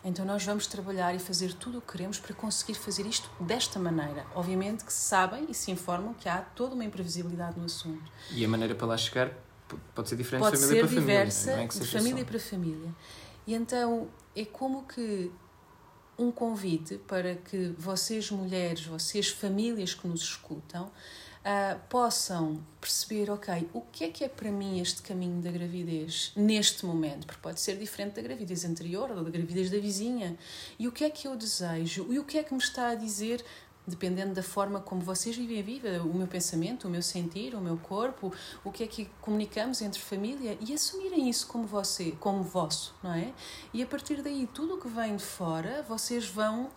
Então 0.02 0.24
nós 0.24 0.42
vamos 0.42 0.66
trabalhar 0.66 1.14
e 1.14 1.18
fazer 1.18 1.52
tudo 1.52 1.76
o 1.76 1.80
que 1.82 1.92
queremos 1.92 2.18
para 2.18 2.34
conseguir 2.34 2.74
fazer 2.74 3.04
isto 3.04 3.30
desta 3.38 3.78
maneira. 3.78 4.24
Obviamente 4.34 4.82
que 4.82 4.92
sabem 4.92 5.44
e 5.50 5.54
se 5.54 5.70
informam 5.70 6.14
que 6.14 6.26
há 6.26 6.38
toda 6.38 6.74
uma 6.74 6.84
imprevisibilidade 6.86 7.58
no 7.58 7.66
assunto. 7.66 8.10
E 8.30 8.42
a 8.42 8.48
maneira 8.48 8.74
para 8.74 8.86
lá 8.86 8.96
chegar 8.96 9.30
pode 9.94 10.08
ser 10.08 10.16
diferente 10.16 10.42
pode 10.42 10.56
de 10.56 10.62
família 10.62 10.82
ser 10.82 10.88
para 10.88 11.00
diversa, 11.00 11.40
família. 11.40 11.56
Não 11.56 11.64
é 11.64 11.84
de 11.84 11.90
família 11.90 12.24
para 12.24 12.40
família. 12.40 12.94
E 13.46 13.54
então 13.54 14.08
é 14.34 14.44
como 14.44 14.84
que 14.84 15.30
um 16.18 16.30
convite 16.30 16.96
para 16.98 17.34
que 17.34 17.74
vocês 17.76 18.30
mulheres, 18.30 18.86
vocês 18.86 19.28
famílias 19.28 19.94
que 19.94 20.06
nos 20.06 20.22
escutam, 20.22 20.90
uh, 21.44 21.78
possam 21.88 22.64
perceber, 22.80 23.30
ok, 23.30 23.68
o 23.72 23.80
que 23.80 24.04
é 24.04 24.08
que 24.08 24.24
é 24.24 24.28
para 24.28 24.50
mim 24.50 24.80
este 24.80 25.02
caminho 25.02 25.42
da 25.42 25.50
gravidez 25.50 26.32
neste 26.36 26.86
momento? 26.86 27.26
Porque 27.26 27.40
pode 27.40 27.60
ser 27.60 27.76
diferente 27.76 28.14
da 28.14 28.22
gravidez 28.22 28.64
anterior 28.64 29.10
ou 29.10 29.22
da 29.22 29.30
gravidez 29.30 29.70
da 29.70 29.78
vizinha. 29.78 30.36
E 30.78 30.88
o 30.88 30.92
que 30.92 31.04
é 31.04 31.10
que 31.10 31.26
eu 31.26 31.36
desejo? 31.36 32.06
E 32.12 32.18
o 32.18 32.24
que 32.24 32.38
é 32.38 32.42
que 32.42 32.52
me 32.52 32.60
está 32.60 32.88
a 32.88 32.94
dizer 32.94 33.44
dependendo 33.86 34.34
da 34.34 34.42
forma 34.42 34.80
como 34.80 35.02
vocês 35.02 35.36
vivem 35.36 35.60
a 35.60 35.62
vida, 35.62 36.02
o 36.02 36.14
meu 36.14 36.26
pensamento, 36.26 36.88
o 36.88 36.90
meu 36.90 37.02
sentir, 37.02 37.54
o 37.54 37.60
meu 37.60 37.76
corpo, 37.76 38.32
o 38.64 38.72
que 38.72 38.82
é 38.82 38.86
que 38.86 39.06
comunicamos 39.20 39.82
entre 39.82 40.00
família 40.00 40.56
e 40.60 40.72
assumirem 40.72 41.28
isso 41.28 41.46
como 41.46 41.66
você, 41.66 42.12
como 42.12 42.42
vosso, 42.42 42.94
não 43.02 43.12
é? 43.12 43.32
E 43.72 43.82
a 43.82 43.86
partir 43.86 44.22
daí 44.22 44.48
tudo 44.52 44.74
o 44.74 44.80
que 44.80 44.88
vem 44.88 45.16
de 45.16 45.24
fora, 45.24 45.84
vocês 45.88 46.26
vão 46.26 46.70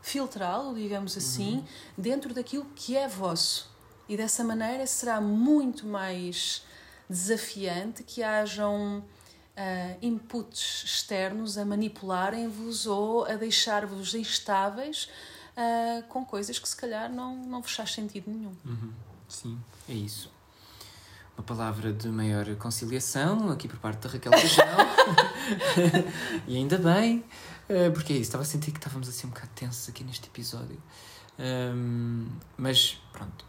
filtrá-lo, 0.00 0.74
digamos 0.74 1.16
assim, 1.16 1.56
uhum. 1.56 1.64
dentro 1.96 2.34
daquilo 2.34 2.66
que 2.74 2.96
é 2.96 3.06
vosso. 3.06 3.70
E 4.08 4.16
dessa 4.16 4.42
maneira 4.42 4.86
será 4.86 5.20
muito 5.20 5.86
mais 5.86 6.64
desafiante 7.08 8.02
que 8.02 8.22
hajam 8.22 8.98
uh, 8.98 9.98
inputs 10.00 10.82
externos 10.84 11.56
a 11.56 11.64
manipularem-vos 11.64 12.86
ou 12.86 13.24
a 13.24 13.34
deixar-vos 13.34 14.14
instáveis 14.14 15.08
uh, 15.56 16.02
com 16.08 16.24
coisas 16.24 16.58
que 16.58 16.68
se 16.68 16.76
calhar 16.76 17.10
não, 17.10 17.36
não 17.36 17.62
vos 17.62 17.72
faz 17.72 17.92
sentido 17.92 18.30
nenhum. 18.30 18.54
Uhum. 18.64 18.92
Sim, 19.28 19.58
é 19.88 19.94
isso. 19.94 20.30
Uma 21.36 21.44
palavra 21.44 21.92
de 21.92 22.08
maior 22.08 22.54
conciliação 22.56 23.50
aqui 23.50 23.66
por 23.66 23.78
parte 23.78 24.06
da 24.06 24.10
Raquel 24.10 24.32
Feijão. 24.32 24.66
e 26.46 26.56
ainda 26.56 26.76
bem, 26.78 27.24
uh, 27.68 27.92
porque 27.92 28.12
é 28.12 28.16
isso, 28.16 28.24
estava 28.24 28.42
a 28.42 28.46
sentir 28.46 28.70
que 28.70 28.78
estávamos 28.78 29.08
assim 29.08 29.26
um 29.26 29.30
bocado 29.30 29.50
tensos 29.54 29.88
aqui 29.88 30.04
neste 30.04 30.28
episódio. 30.28 30.80
Um, 31.38 32.28
mas 32.56 33.00
pronto, 33.10 33.44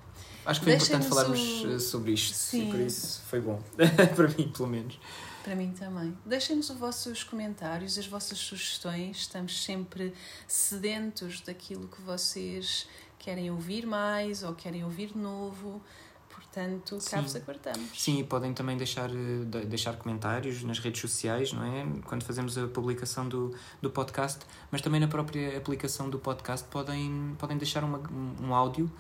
acho 0.46 0.62
que 0.62 0.66
foi 0.66 0.76
importante 0.76 1.08
falarmos 1.08 1.40
o... 1.66 1.80
sobre 1.80 2.14
isto. 2.14 2.34
Sim. 2.34 2.70
E 2.70 2.72
por 2.72 2.80
isso 2.80 3.22
foi 3.28 3.42
bom, 3.42 3.62
para 4.16 4.28
mim, 4.30 4.52
pelo 4.56 4.70
menos. 4.70 4.98
Para 5.44 5.56
mim 5.56 5.74
também. 5.74 6.18
Deixem-nos 6.26 6.70
os 6.70 6.78
vossos 6.78 7.24
comentários, 7.24 7.98
as 7.98 8.08
vossas 8.08 8.38
sugestões. 8.38 9.18
Estamos 9.18 9.64
sempre 9.64 10.14
sedentos 10.48 11.42
daquilo 11.42 11.88
que 11.90 12.02
vocês 12.02 12.88
querem 13.20 13.52
ouvir 13.52 13.86
mais 13.86 14.42
ou 14.42 14.54
querem 14.54 14.84
ouvir 14.84 15.08
de 15.08 15.18
novo. 15.18 15.82
Portanto, 16.30 16.98
cá 17.10 17.20
vos 17.20 17.36
aguardamos. 17.36 18.00
Sim, 18.00 18.20
e 18.20 18.24
podem 18.24 18.54
também 18.54 18.78
deixar, 18.78 19.10
eh, 19.10 19.66
deixar 19.66 19.98
comentários 19.98 20.64
nas 20.64 20.78
redes 20.80 21.02
sociais, 21.02 21.52
não 21.52 21.64
é? 21.64 21.86
Quando 22.06 22.24
fazemos 22.24 22.58
a 22.58 22.68
publicação 22.68 23.28
do, 23.28 23.56
do 23.82 23.90
podcast, 23.90 24.40
mas 24.72 24.82
também 24.82 25.00
na 25.00 25.08
própria 25.08 25.58
aplicação 25.58 26.10
do 26.10 26.20
podcast 26.20 26.68
podem, 26.70 27.36
podem 27.40 27.58
deixar 27.58 27.84
uma, 27.84 28.02
um 28.40 28.54
áudio 28.54 28.92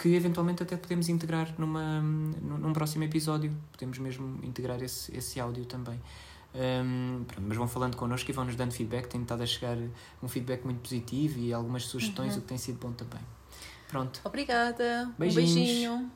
que 0.00 0.14
eventualmente 0.14 0.62
até 0.62 0.78
podemos 0.78 1.10
integrar 1.10 1.54
numa, 1.58 2.00
num 2.00 2.72
próximo 2.72 3.04
episódio. 3.04 3.54
Podemos 3.70 3.98
mesmo 3.98 4.40
integrar 4.42 4.82
esse, 4.82 5.14
esse 5.14 5.38
áudio 5.38 5.66
também. 5.66 6.00
Um, 6.54 7.22
pronto, 7.24 7.44
mas 7.46 7.56
vão 7.58 7.68
falando 7.68 7.96
connosco 7.98 8.30
e 8.30 8.32
vão 8.32 8.46
nos 8.46 8.56
dando 8.56 8.72
feedback. 8.72 9.08
Tem 9.08 9.20
estado 9.20 9.42
a 9.42 9.46
chegar 9.46 9.76
um 10.22 10.26
feedback 10.26 10.64
muito 10.64 10.80
positivo 10.80 11.38
e 11.38 11.52
algumas 11.52 11.84
sugestões, 11.84 12.32
uhum. 12.32 12.38
o 12.38 12.40
que 12.40 12.48
tem 12.48 12.56
sido 12.56 12.78
bom 12.78 12.92
também. 12.92 13.20
Pronto. 13.88 14.22
Obrigada. 14.24 15.12
Beijinhos. 15.18 15.48
Um 15.48 15.54
beijinho. 15.54 16.10